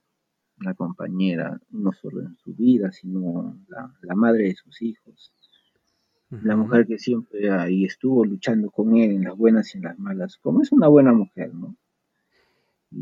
La 0.58 0.74
compañera, 0.74 1.58
no 1.70 1.92
solo 1.92 2.20
en 2.20 2.36
su 2.36 2.54
vida, 2.54 2.92
sino 2.92 3.58
la, 3.68 3.92
la 4.02 4.14
madre 4.14 4.44
de 4.44 4.54
sus 4.54 4.82
hijos. 4.82 5.32
La 6.28 6.54
mujer 6.54 6.86
que 6.86 6.96
siempre 6.96 7.50
ahí 7.50 7.84
estuvo 7.84 8.24
luchando 8.24 8.70
con 8.70 8.96
él 8.96 9.10
en 9.10 9.24
las 9.24 9.36
buenas 9.36 9.74
y 9.74 9.78
en 9.78 9.84
las 9.84 9.98
malas, 9.98 10.36
como 10.36 10.62
es 10.62 10.70
una 10.70 10.86
buena 10.86 11.12
mujer, 11.12 11.52
¿no? 11.52 11.74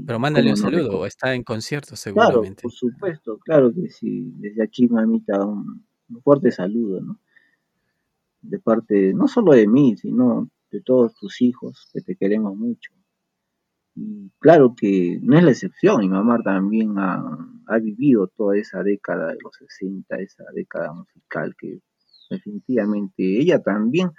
Pero 0.07 0.19
mándale 0.19 0.51
un 0.51 0.57
saludo, 0.57 1.07
está 1.07 1.35
en 1.35 1.43
concierto 1.43 1.97
seguramente. 1.97 2.63
Claro, 2.63 2.63
por 2.63 2.73
supuesto, 2.73 3.39
claro 3.39 3.73
que 3.73 3.89
sí. 3.89 4.33
Desde 4.37 4.63
aquí, 4.63 4.87
mamita, 4.87 5.45
un, 5.45 5.87
fuerte 6.23 6.51
saludo, 6.51 7.01
¿no? 7.01 7.19
De 8.43 8.59
parte, 8.59 9.15
no 9.15 9.29
solo 9.29 9.53
de 9.53 9.67
mí, 9.67 9.97
sino 9.97 10.51
de 10.71 10.81
todos 10.83 11.15
tus 11.15 11.41
hijos, 11.41 11.89
que 11.93 12.03
te 12.03 12.17
queremos 12.17 12.55
mucho. 12.57 12.93
Y 13.95 14.31
claro 14.39 14.75
que 14.77 15.19
no 15.23 15.39
es 15.39 15.45
la 15.45 15.51
excepción, 15.51 16.01
mi 16.01 16.09
mamá 16.09 16.39
también 16.43 16.99
ha, 16.99 17.25
ha 17.67 17.79
vivido 17.79 18.29
toda 18.29 18.57
esa 18.57 18.83
década 18.83 19.29
de 19.29 19.39
los 19.43 19.57
60, 19.57 20.17
esa 20.19 20.45
década 20.55 20.93
musical 20.93 21.57
que 21.59 21.81
definitivamente 22.31 23.41
ella 23.41 23.61
también 23.61 24.11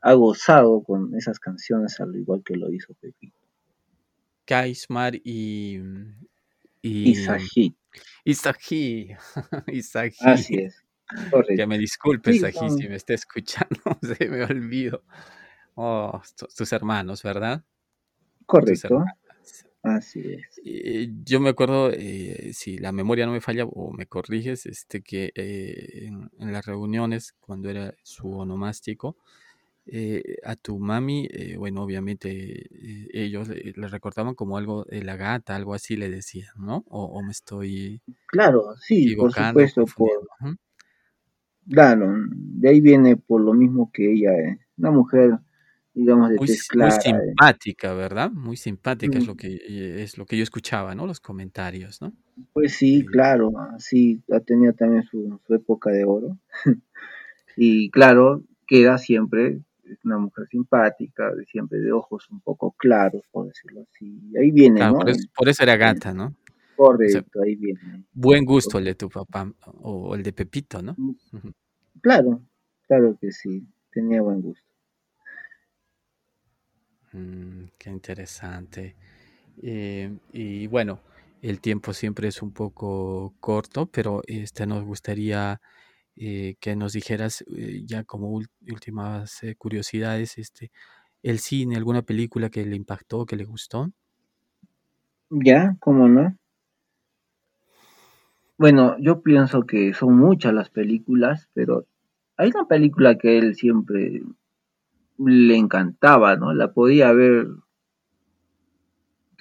ha 0.00 0.14
gozado 0.14 0.82
con 0.82 1.14
esas 1.14 1.38
canciones 1.38 2.00
al 2.00 2.16
igual 2.16 2.42
que 2.44 2.56
lo 2.56 2.72
hizo 2.72 2.94
Pepito. 2.94 3.37
Kaismar 4.48 5.14
y, 5.14 5.78
y, 6.80 7.14
Sajid. 7.14 7.74
Isají, 8.24 9.14
Isají. 9.66 10.14
Así 10.24 10.54
es, 10.56 10.82
Que 11.08 11.66
me 11.66 11.76
correcto. 11.76 11.78
disculpes, 11.78 12.40
Sí, 12.40 12.52
si 12.70 12.88
me 12.88 12.96
está 12.96 13.12
escuchando, 13.14 13.78
se 14.02 14.28
me 14.28 14.42
olvidó. 14.44 15.02
Oh, 15.74 16.20
tu- 16.36 16.46
tus 16.56 16.72
hermanos, 16.72 17.22
¿verdad? 17.22 17.62
Correcto, 18.46 19.04
así 19.82 20.20
es. 20.20 20.60
Eh, 20.64 21.08
yo 21.24 21.40
me 21.40 21.50
acuerdo, 21.50 21.90
eh, 21.92 22.52
si 22.54 22.78
la 22.78 22.90
memoria 22.92 23.26
no 23.26 23.32
me 23.32 23.40
falla 23.42 23.66
o 23.66 23.92
me 23.92 24.06
corriges, 24.06 24.64
este, 24.64 25.02
que 25.02 25.30
eh, 25.34 26.06
en, 26.06 26.30
en 26.38 26.52
las 26.52 26.64
reuniones, 26.64 27.34
cuando 27.40 27.68
era 27.68 27.94
su 28.02 28.32
onomástico, 28.32 29.16
eh, 29.92 30.36
a 30.44 30.56
tu 30.56 30.78
mami, 30.78 31.26
eh, 31.30 31.56
bueno, 31.56 31.82
obviamente 31.82 32.30
eh, 32.30 33.08
ellos 33.12 33.48
eh, 33.50 33.72
le 33.76 33.88
recordaban 33.88 34.34
como 34.34 34.56
algo 34.58 34.84
de 34.84 35.02
la 35.04 35.16
gata, 35.16 35.56
algo 35.56 35.74
así 35.74 35.96
le 35.96 36.10
decían, 36.10 36.52
¿no? 36.58 36.84
O, 36.88 37.04
o 37.06 37.22
me 37.22 37.32
estoy 37.32 38.02
Claro, 38.26 38.74
sí, 38.80 39.10
por 39.10 39.32
supuesto, 39.32 39.90
por. 39.94 40.28
Ujú. 40.40 40.56
claro, 41.70 42.06
de 42.30 42.68
ahí 42.68 42.80
viene 42.80 43.16
por 43.16 43.40
lo 43.40 43.54
mismo 43.54 43.90
que 43.92 44.12
ella 44.12 44.32
es 44.36 44.58
una 44.76 44.90
mujer, 44.90 45.38
digamos, 45.94 46.30
de 46.30 46.40
Muy, 46.40 46.48
tez 46.48 46.64
muy 46.78 46.90
clara. 46.90 47.18
eh. 47.20 47.32
simpática, 47.32 47.92
¿verdad? 47.94 48.30
Muy 48.30 48.56
simpática 48.56 49.18
es 49.18 49.26
lo 49.26 49.34
Mm, 49.34 49.36
que 49.36 49.48
eh, 49.56 50.02
es 50.02 50.16
lo 50.18 50.26
que 50.26 50.36
yo 50.36 50.42
escuchaba, 50.42 50.94
¿no? 50.94 51.06
Los 51.06 51.20
comentarios, 51.20 52.00
¿no? 52.00 52.12
Pues 52.52 52.74
sí, 52.76 53.04
Que 53.04 53.08
claro, 53.10 53.52
sí, 53.78 54.22
ha 54.32 54.40
tenido 54.40 54.72
también 54.74 55.02
su, 55.04 55.40
su 55.46 55.54
época 55.54 55.90
de 55.90 56.04
oro. 56.04 56.38
Y 57.56 57.90
claro, 57.90 58.42
queda 58.66 58.98
siempre, 58.98 59.60
es 59.90 60.04
una 60.04 60.18
mujer 60.18 60.46
simpática, 60.48 61.34
de 61.34 61.44
siempre 61.46 61.78
de 61.78 61.92
ojos 61.92 62.28
un 62.30 62.40
poco 62.40 62.72
claros, 62.72 63.22
por 63.30 63.48
decirlo 63.48 63.82
así. 63.82 64.20
Y 64.30 64.36
ahí 64.36 64.50
viene, 64.50 64.76
claro, 64.76 64.92
¿no? 64.92 64.98
por 65.00 65.10
eso, 65.10 65.28
por 65.36 65.48
eso 65.48 65.62
era 65.62 65.76
gata, 65.76 66.12
¿no? 66.12 66.26
O 66.26 66.96
sea, 66.96 67.22
correcto, 67.22 67.42
ahí 67.42 67.56
viene. 67.56 68.04
buen 68.12 68.44
gusto 68.44 68.78
el 68.78 68.84
de 68.84 68.94
tu 68.94 69.08
papá 69.08 69.52
o 69.82 70.14
el 70.14 70.22
de 70.22 70.32
Pepito, 70.32 70.80
¿no? 70.80 70.94
Mm. 70.96 71.48
Claro, 72.00 72.40
claro 72.86 73.18
que 73.20 73.32
sí, 73.32 73.66
tenía 73.90 74.22
buen 74.22 74.40
gusto. 74.40 74.64
Mm, 77.12 77.64
qué 77.78 77.90
interesante. 77.90 78.94
Eh, 79.62 80.16
y 80.32 80.66
bueno, 80.68 81.00
el 81.42 81.60
tiempo 81.60 81.92
siempre 81.92 82.28
es 82.28 82.42
un 82.42 82.52
poco 82.52 83.34
corto, 83.40 83.86
pero 83.86 84.22
este 84.26 84.66
nos 84.66 84.84
gustaría 84.84 85.60
eh, 86.20 86.56
que 86.58 86.74
nos 86.74 86.94
dijeras 86.94 87.44
eh, 87.56 87.82
ya 87.84 88.02
como 88.02 88.40
últimas 88.68 89.40
eh, 89.44 89.54
curiosidades, 89.54 90.36
este, 90.36 90.72
el 91.22 91.38
cine, 91.38 91.76
alguna 91.76 92.02
película 92.02 92.50
que 92.50 92.66
le 92.66 92.74
impactó, 92.74 93.24
que 93.24 93.36
le 93.36 93.44
gustó. 93.44 93.92
Ya, 95.30 95.76
¿cómo 95.78 96.08
no? 96.08 96.36
Bueno, 98.56 98.96
yo 98.98 99.22
pienso 99.22 99.64
que 99.64 99.94
son 99.94 100.18
muchas 100.18 100.52
las 100.52 100.70
películas, 100.70 101.48
pero 101.54 101.86
hay 102.36 102.50
una 102.50 102.66
película 102.66 103.16
que 103.16 103.28
a 103.28 103.32
él 103.38 103.54
siempre 103.54 104.22
le 105.18 105.56
encantaba, 105.56 106.34
¿no? 106.34 106.52
La 106.52 106.72
podía 106.72 107.12
ver, 107.12 107.46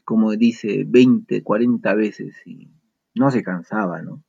como 0.06 0.36
dice, 0.36 0.84
20, 0.88 1.42
40 1.42 1.96
veces 1.96 2.36
y 2.46 2.70
no 3.16 3.32
se 3.32 3.42
cansaba, 3.42 4.04
¿no? 4.04 4.22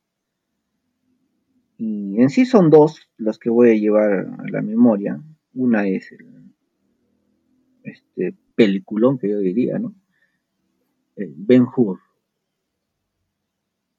Y 1.81 2.21
en 2.21 2.29
sí 2.29 2.45
son 2.45 2.69
dos 2.69 3.09
las 3.17 3.39
que 3.39 3.49
voy 3.49 3.69
a 3.69 3.73
llevar 3.75 4.11
a 4.37 4.43
la 4.51 4.61
memoria. 4.61 5.17
Una 5.53 5.87
es 5.87 6.11
el, 6.11 6.53
este 7.83 8.35
peliculón 8.53 9.17
que 9.17 9.29
yo 9.29 9.39
diría, 9.39 9.79
¿no? 9.79 9.95
El 11.15 11.33
Ben 11.37 11.65
Hur. 11.73 11.99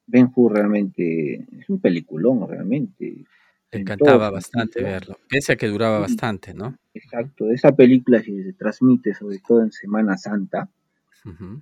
Ben 0.06 0.30
Hur 0.34 0.52
realmente 0.52 1.46
es 1.58 1.70
un 1.70 1.80
peliculón, 1.80 2.46
realmente, 2.46 3.24
todo 3.70 3.80
encantaba 3.80 4.30
bastante 4.30 4.82
verlo, 4.82 5.16
pese 5.28 5.52
a 5.52 5.56
que 5.56 5.68
duraba 5.68 5.96
Sí, 5.96 6.02
bastante, 6.02 6.52
¿no? 6.52 6.76
exacto. 6.92 7.50
Esa 7.50 7.74
película 7.74 8.20
que 8.20 8.42
se 8.42 8.52
transmite 8.52 9.14
sobre 9.14 9.38
todo 9.38 9.62
en 9.62 9.72
Semana 9.72 10.18
Santa, 10.18 10.68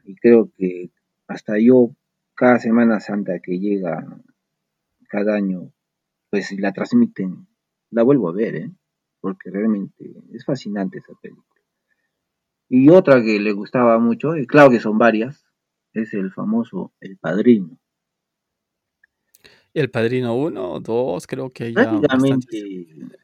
y 0.04 0.16
creo 0.16 0.50
que 0.56 0.90
hasta 1.28 1.60
yo, 1.60 1.94
cada 2.34 2.58
Semana 2.58 2.98
Santa 2.98 3.38
que 3.38 3.60
llega 3.60 4.04
cada 5.08 5.36
año, 5.36 5.70
pues 6.30 6.46
si 6.46 6.58
la 6.58 6.72
transmiten, 6.72 7.46
la 7.90 8.02
vuelvo 8.02 8.28
a 8.28 8.32
ver, 8.32 8.56
¿eh? 8.56 8.70
Porque 9.20 9.50
realmente 9.50 10.12
es 10.32 10.44
fascinante 10.44 10.98
esa 10.98 11.14
película. 11.20 11.44
Y 12.68 12.90
otra 12.90 13.22
que 13.22 13.40
le 13.40 13.52
gustaba 13.52 13.98
mucho, 13.98 14.36
y 14.36 14.46
claro 14.46 14.70
que 14.70 14.80
son 14.80 14.98
varias, 14.98 15.46
es 15.94 16.12
el 16.14 16.32
famoso 16.32 16.92
El 17.00 17.16
Padrino. 17.16 17.78
El 19.74 19.90
Padrino 19.90 20.34
1, 20.36 20.80
2, 20.80 21.26
creo 21.26 21.50
que 21.50 21.72
ya 21.72 21.92
bastantes. 21.92 22.46
Prácticamente, 22.46 23.16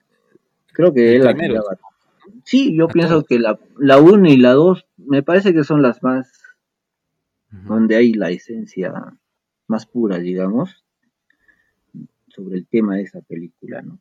creo 0.73 0.93
que 0.95 1.17
El 1.17 1.27
él 1.27 1.53
la. 1.53 1.63
Sí, 2.45 2.77
yo 2.77 2.87
a 2.87 2.89
pienso 2.89 3.15
todos. 3.15 3.27
que 3.27 3.39
la, 3.39 3.59
la 3.79 3.99
1 3.99 4.29
y 4.29 4.37
la 4.37 4.53
2 4.53 4.87
me 4.97 5.23
parece 5.23 5.53
que 5.53 5.65
son 5.65 5.83
las 5.83 6.03
más, 6.03 6.33
donde 7.51 7.97
hay 7.97 8.13
la 8.15 8.31
esencia 8.31 9.17
más 9.67 9.87
pura, 9.87 10.19
digamos, 10.19 10.84
sobre 12.35 12.57
el 12.57 12.67
tema 12.69 12.97
de 12.97 13.03
esa 13.03 13.21
película, 13.23 13.83
¿no? 13.83 14.01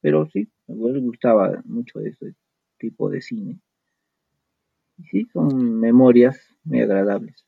Pero 0.00 0.26
sí, 0.26 0.48
le 0.68 1.00
gustaba 1.00 1.62
mucho 1.66 2.00
ese 2.00 2.34
tipo 2.78 3.10
de 3.10 3.22
cine. 3.22 3.60
Y 4.98 5.04
sí, 5.04 5.24
son 5.32 5.78
memorias 5.78 6.36
muy 6.64 6.80
agradables. 6.80 7.46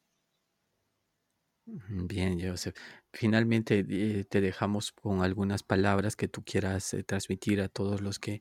Ujú, 1.66 2.06
Bien, 2.06 2.38
Joseph. 2.40 2.76
Finalmente 3.12 3.84
eh, 3.88 4.24
te 4.24 4.40
dejamos 4.40 4.92
con 4.92 5.22
algunas 5.22 5.62
palabras 5.64 6.14
que 6.14 6.28
tú 6.28 6.44
quieras 6.44 6.94
eh, 6.94 7.02
transmitir 7.02 7.60
a 7.60 7.68
todos 7.68 8.00
los 8.00 8.18
que 8.20 8.40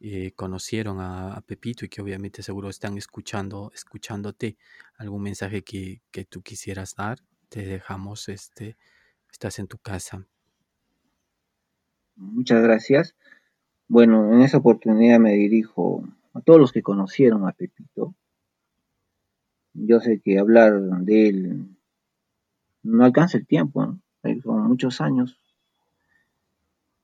eh, 0.00 0.32
conocieron 0.36 1.00
a, 1.00 1.34
a 1.34 1.40
Pepito 1.42 1.84
y 1.84 1.88
que 1.88 2.00
obviamente 2.00 2.42
seguro 2.42 2.68
están 2.70 2.96
escuchando, 2.96 3.72
escuchándote. 3.74 4.56
Algún 4.96 5.22
mensaje 5.22 5.62
que, 5.64 6.02
que 6.12 6.24
tú 6.24 6.42
quisieras 6.42 6.94
dar, 6.94 7.18
te 7.48 7.62
dejamos, 7.66 8.28
este, 8.28 8.76
estás 9.32 9.58
en 9.58 9.66
tu 9.68 9.78
casa. 9.78 10.26
Muchas 12.16 12.62
gracias. 12.62 13.14
Bueno, 13.88 14.32
en 14.32 14.42
esa 14.42 14.58
oportunidad 14.58 15.18
me 15.18 15.32
dirijo 15.32 16.04
a 16.34 16.40
todos 16.40 16.60
los 16.60 16.72
que 16.72 16.82
conocieron 16.82 17.46
a 17.46 17.52
Pepito. 17.52 18.14
Yo 19.72 20.00
sé 20.00 20.20
que 20.20 20.38
hablar 20.38 20.80
de 20.80 21.28
él 21.28 21.76
no 22.82 23.04
alcanza 23.04 23.38
el 23.38 23.46
tiempo, 23.46 23.84
¿no? 23.84 24.00
Son 24.42 24.66
muchos 24.68 25.00
años, 25.00 25.38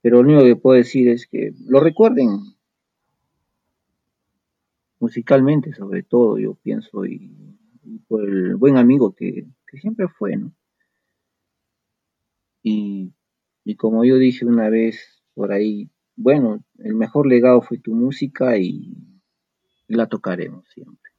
pero 0.02 0.22
lo 0.22 0.28
único 0.28 0.44
que 0.44 0.56
puedo 0.56 0.76
decir 0.76 1.08
es 1.08 1.26
que 1.26 1.52
lo 1.66 1.80
recuerden 1.80 2.54
musicalmente, 5.00 5.72
sobre 5.72 6.02
todo, 6.02 6.38
yo 6.38 6.54
pienso, 6.54 7.04
y, 7.04 7.30
y 7.82 7.98
por 8.06 8.22
el 8.22 8.56
buen 8.56 8.76
amigo 8.76 9.14
que, 9.14 9.46
que 9.66 9.78
siempre 9.78 10.08
fue, 10.08 10.36
¿no? 10.36 10.52
Y, 12.62 13.12
y 13.66 13.74
como 13.74 14.04
yo 14.04 14.16
dije 14.16 14.46
una 14.46 14.70
vez 14.70 15.24
por 15.34 15.50
ahí, 15.50 15.90
bueno, 16.14 16.64
el 16.78 16.94
mejor 16.94 17.26
legado 17.26 17.60
fue 17.60 17.78
tu 17.78 17.94
música 17.94 18.56
y, 18.56 18.94
la 19.88 20.06
tocaremos 20.06 20.68
siempre. 20.68 21.10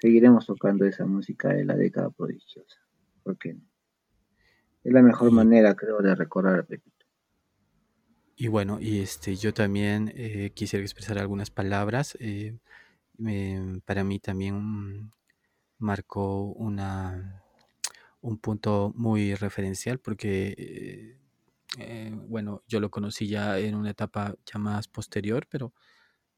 Seguiremos 0.00 0.46
tocando 0.46 0.86
esa 0.86 1.04
música 1.04 1.50
de 1.50 1.66
la 1.66 1.76
década 1.76 2.08
prodigiosa. 2.08 2.78
¿Por 3.22 3.36
qué 3.36 3.52
no? 3.52 3.60
Es 4.82 4.92
la 4.94 5.02
mejor 5.02 5.30
manera, 5.30 5.74
creo, 5.74 5.98
de 5.98 6.14
recordar 6.14 6.58
a 6.58 6.62
Pepito. 6.62 7.04
y 8.36 8.48
bueno, 8.48 8.78
y 8.80 9.00
este, 9.00 9.36
yo 9.36 9.52
también 9.52 10.10
eh, 10.16 10.52
quisiera 10.54 10.82
expresar 10.82 11.18
algunas 11.18 11.50
palabras. 11.50 12.16
eh, 12.18 12.58
para 13.84 14.04
mí 14.04 14.20
también 14.20 14.54
mm, 14.54 15.10
marcó 15.78 16.44
una, 16.44 17.44
un 18.20 18.38
punto 18.38 18.92
muy 18.96 19.34
referencial 19.34 19.98
porque, 20.00 20.54
eh, 20.58 21.18
eh, 21.78 22.12
bueno, 22.14 22.62
yo 22.68 22.80
lo 22.80 22.90
conocí 22.90 23.28
ya 23.28 23.58
en 23.58 23.74
una 23.74 23.90
etapa 23.90 24.36
ya 24.46 24.58
más 24.58 24.88
posterior, 24.88 25.46
pero 25.50 25.74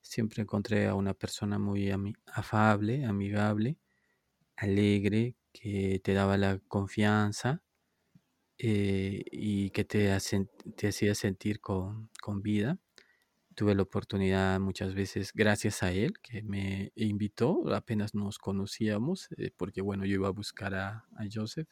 siempre 0.03 0.43
encontré 0.43 0.87
a 0.89 0.95
una 0.95 1.14
persona 1.14 1.59
muy 1.59 1.91
afable, 2.26 3.05
amigable, 3.07 3.78
alegre, 4.57 5.37
que 5.53 6.01
te 6.05 6.14
daba 6.14 6.37
la 6.39 6.59
confianza 6.68 7.62
eh, 8.59 9.24
y 9.33 9.70
que 9.70 9.85
te, 9.85 10.16
te 10.76 10.89
hacía 10.89 11.14
sentir 11.14 11.61
con, 11.61 12.11
con 12.22 12.43
vida. 12.43 12.78
Tuve 13.55 13.75
la 13.75 13.83
oportunidad 13.83 14.59
muchas 14.61 14.95
veces, 14.95 15.33
gracias 15.35 15.83
a 15.83 15.93
él, 15.93 16.19
que 16.21 16.43
me 16.43 16.93
invitó, 16.97 17.63
apenas 17.75 18.15
nos 18.15 18.39
conocíamos, 18.39 19.29
eh, 19.37 19.51
porque 19.57 19.83
bueno, 19.83 20.07
yo 20.07 20.15
iba 20.15 20.29
a 20.29 20.33
buscar 20.33 20.75
a, 20.75 21.05
a 21.17 21.25
Joseph 21.33 21.69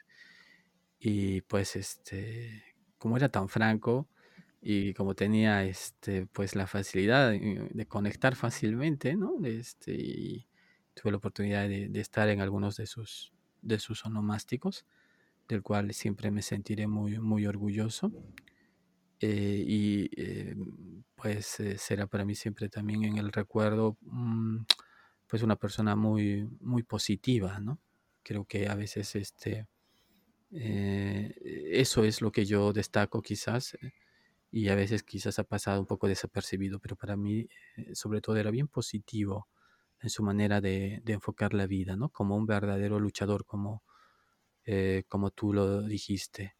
y 0.98 1.40
pues 1.42 1.76
este, 1.76 2.62
como 2.98 3.16
era 3.16 3.28
tan 3.30 3.48
franco 3.48 4.08
y 4.60 4.92
como 4.94 5.14
tenía 5.14 5.64
este, 5.64 6.26
pues 6.26 6.54
la 6.54 6.66
facilidad 6.66 7.30
de, 7.30 7.68
de 7.72 7.86
conectar 7.86 8.36
fácilmente, 8.36 9.16
¿no? 9.16 9.36
Este, 9.44 10.46
tuve 10.94 11.12
la 11.12 11.16
oportunidad 11.18 11.66
de, 11.68 11.88
de 11.88 12.00
estar 12.00 12.28
en 12.28 12.40
algunos 12.40 12.76
de 12.76 12.86
sus, 12.86 13.32
de 13.62 13.78
sus 13.78 14.04
onomásticos 14.04 14.84
del 15.48 15.62
cual 15.62 15.92
siempre 15.94 16.30
me 16.30 16.42
sentiré 16.42 16.86
muy, 16.86 17.18
muy 17.18 17.46
orgulloso. 17.46 18.12
Eh, 19.22 19.64
y 19.66 20.08
eh, 20.16 20.56
pues 21.14 21.60
eh, 21.60 21.76
será 21.76 22.06
para 22.06 22.24
mí 22.24 22.34
siempre 22.34 22.70
también 22.70 23.04
en 23.04 23.18
el 23.18 23.32
recuerdo 23.32 23.98
mm, 24.00 24.60
pues 25.26 25.42
una 25.42 25.56
persona 25.56 25.94
muy 25.94 26.48
muy 26.60 26.82
positiva 26.84 27.60
no 27.60 27.78
creo 28.22 28.46
que 28.46 28.66
a 28.68 28.74
veces 28.74 29.14
este 29.16 29.66
eso 30.52 32.04
es 32.04 32.22
lo 32.22 32.32
que 32.32 32.44
yo 32.46 32.72
destaco 32.72 33.22
quizás 33.22 33.76
y 34.50 34.68
a 34.68 34.74
veces 34.74 35.02
quizás 35.04 35.38
ha 35.38 35.44
pasado 35.44 35.80
un 35.80 35.86
poco 35.86 36.08
desapercibido 36.08 36.80
pero 36.80 36.96
para 36.96 37.16
mí 37.16 37.48
sobre 37.94 38.20
todo 38.20 38.36
era 38.36 38.50
bien 38.50 38.68
positivo 38.68 39.48
en 40.00 40.10
su 40.10 40.22
manera 40.24 40.60
de, 40.60 41.02
de 41.04 41.12
enfocar 41.12 41.54
la 41.54 41.66
vida 41.66 41.96
no 41.96 42.08
como 42.10 42.36
un 42.36 42.46
verdadero 42.46 42.98
luchador 43.00 43.44
como 43.44 43.84
como 45.08 45.30
tú 45.30 45.52
lo 45.52 45.82
dijiste 45.82 46.54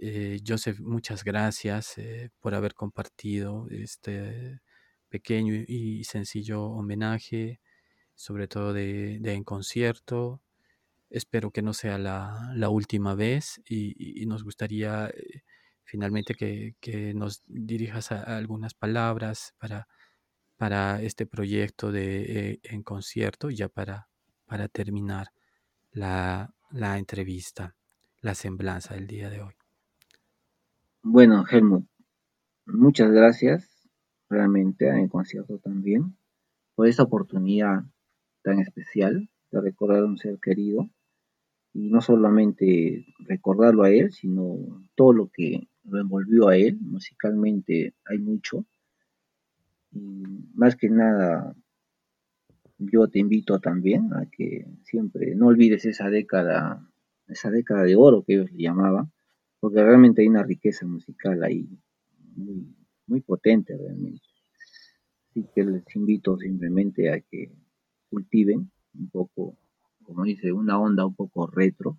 eh, 0.00 0.38
Joseph, 0.46 0.80
muchas 0.80 1.24
gracias 1.24 1.98
eh, 1.98 2.30
por 2.40 2.54
haber 2.54 2.74
compartido 2.74 3.66
este 3.70 4.60
pequeño 5.08 5.54
y 5.66 6.04
sencillo 6.04 6.64
homenaje, 6.64 7.60
sobre 8.14 8.48
todo 8.48 8.72
de, 8.72 9.16
en 9.16 9.44
concierto. 9.44 10.40
Espero 11.10 11.50
que 11.50 11.62
no 11.62 11.74
sea 11.74 11.98
la, 11.98 12.68
última 12.70 13.14
vez 13.14 13.60
y, 13.68 14.24
nos 14.26 14.44
gustaría 14.44 15.08
eh, 15.08 15.42
finalmente 15.84 16.34
que, 16.34 17.14
nos 17.14 17.42
dirijas 17.46 18.12
algunas 18.12 18.74
palabras 18.74 19.54
para, 19.58 19.88
para 20.56 21.02
este 21.02 21.26
proyecto 21.26 21.92
de 21.92 22.60
en 22.62 22.82
concierto, 22.82 23.50
ya 23.50 23.68
para, 23.68 24.08
para 24.46 24.68
terminar 24.68 25.32
la, 25.92 26.54
la 26.70 26.98
entrevista, 26.98 27.76
la 28.20 28.34
semblanza 28.34 28.94
del 28.94 29.06
día 29.06 29.30
de 29.30 29.42
hoy. 29.42 29.57
Bueno, 31.10 31.46
Helmut, 31.50 31.86
muchas 32.66 33.10
gracias 33.10 33.66
realmente 34.28 34.86
en 34.88 35.08
concierto 35.08 35.58
también 35.58 36.18
por 36.74 36.86
esta 36.86 37.04
oportunidad 37.04 37.84
tan 38.42 38.58
especial 38.58 39.30
de 39.50 39.60
recordar 39.62 40.02
a 40.02 40.04
un 40.04 40.18
ser 40.18 40.38
querido 40.38 40.90
y 41.72 41.88
no 41.88 42.02
solamente 42.02 43.06
recordarlo 43.20 43.84
a 43.84 43.90
él, 43.90 44.12
sino 44.12 44.84
todo 44.96 45.14
lo 45.14 45.28
que 45.28 45.70
lo 45.84 45.98
envolvió 45.98 46.48
a 46.48 46.58
él. 46.58 46.76
Musicalmente 46.78 47.94
hay 48.04 48.18
mucho. 48.18 48.66
Y 49.90 50.26
más 50.52 50.76
que 50.76 50.90
nada, 50.90 51.56
yo 52.76 53.08
te 53.08 53.18
invito 53.18 53.60
también 53.60 54.12
a 54.12 54.26
que 54.30 54.66
siempre 54.82 55.34
no 55.34 55.46
olvides 55.46 55.86
esa 55.86 56.10
década, 56.10 56.86
esa 57.28 57.50
década 57.50 57.84
de 57.84 57.96
oro 57.96 58.24
que 58.24 58.34
ellos 58.34 58.52
le 58.52 58.64
llamaban, 58.64 59.10
porque 59.60 59.82
realmente 59.82 60.22
hay 60.22 60.28
una 60.28 60.42
riqueza 60.42 60.86
musical 60.86 61.42
ahí 61.42 61.68
muy, 62.36 63.20
potente 63.20 63.76
realmente. 63.76 64.22
Así 65.30 65.46
que 65.54 65.64
les 65.64 65.96
invito 65.96 66.38
simplemente 66.38 67.12
a 67.12 67.20
que 67.20 67.50
cultiven 68.10 68.70
un 68.94 69.10
poco, 69.10 69.56
como 70.04 70.24
dice, 70.24 70.52
una 70.52 70.78
onda 70.78 71.06
un 71.06 71.14
poco 71.14 71.46
retro, 71.46 71.98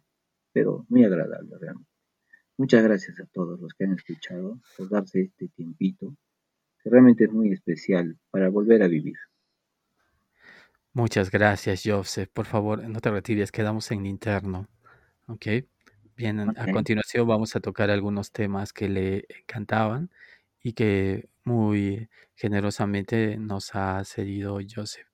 pero 0.53 0.85
muy 0.89 1.03
agradable 1.03 1.57
realmente. 1.59 1.89
Muchas 2.57 2.83
gracias 2.83 3.19
a 3.19 3.25
todos 3.27 3.59
los 3.59 3.73
que 3.73 3.85
han 3.85 3.93
escuchado 3.93 4.59
por 4.77 4.89
darse 4.89 5.21
este 5.21 5.47
tiempito, 5.49 6.15
que 6.83 6.89
realmente 6.89 7.25
es 7.25 7.31
muy 7.31 7.51
especial 7.53 8.17
para 8.31 8.49
volver 8.49 8.83
a 8.83 8.87
vivir. 8.87 9.15
Muchas 10.93 11.31
gracias, 11.31 11.83
Joseph. 11.85 12.29
Por 12.33 12.45
favor, 12.45 12.83
no 12.87 12.99
te 12.99 13.11
retires, 13.11 13.51
quedamos 13.51 13.91
en 13.91 14.05
interno. 14.05 14.67
¿Ok? 15.27 15.45
Bien, 16.19 16.51
a 16.57 16.67
continuación 16.67 17.25
vamos 17.29 17.55
a 17.55 17.61
tocar 17.61 17.89
algunos 17.89 18.33
temas 18.33 18.73
que 18.73 18.89
le 18.89 19.25
encantaban 19.29 20.11
y 20.61 20.73
que 20.73 21.29
muy 21.45 22.09
generosamente 22.35 23.37
nos 23.37 23.73
ha 23.73 24.03
cedido 24.03 24.59
Joseph. 24.69 25.08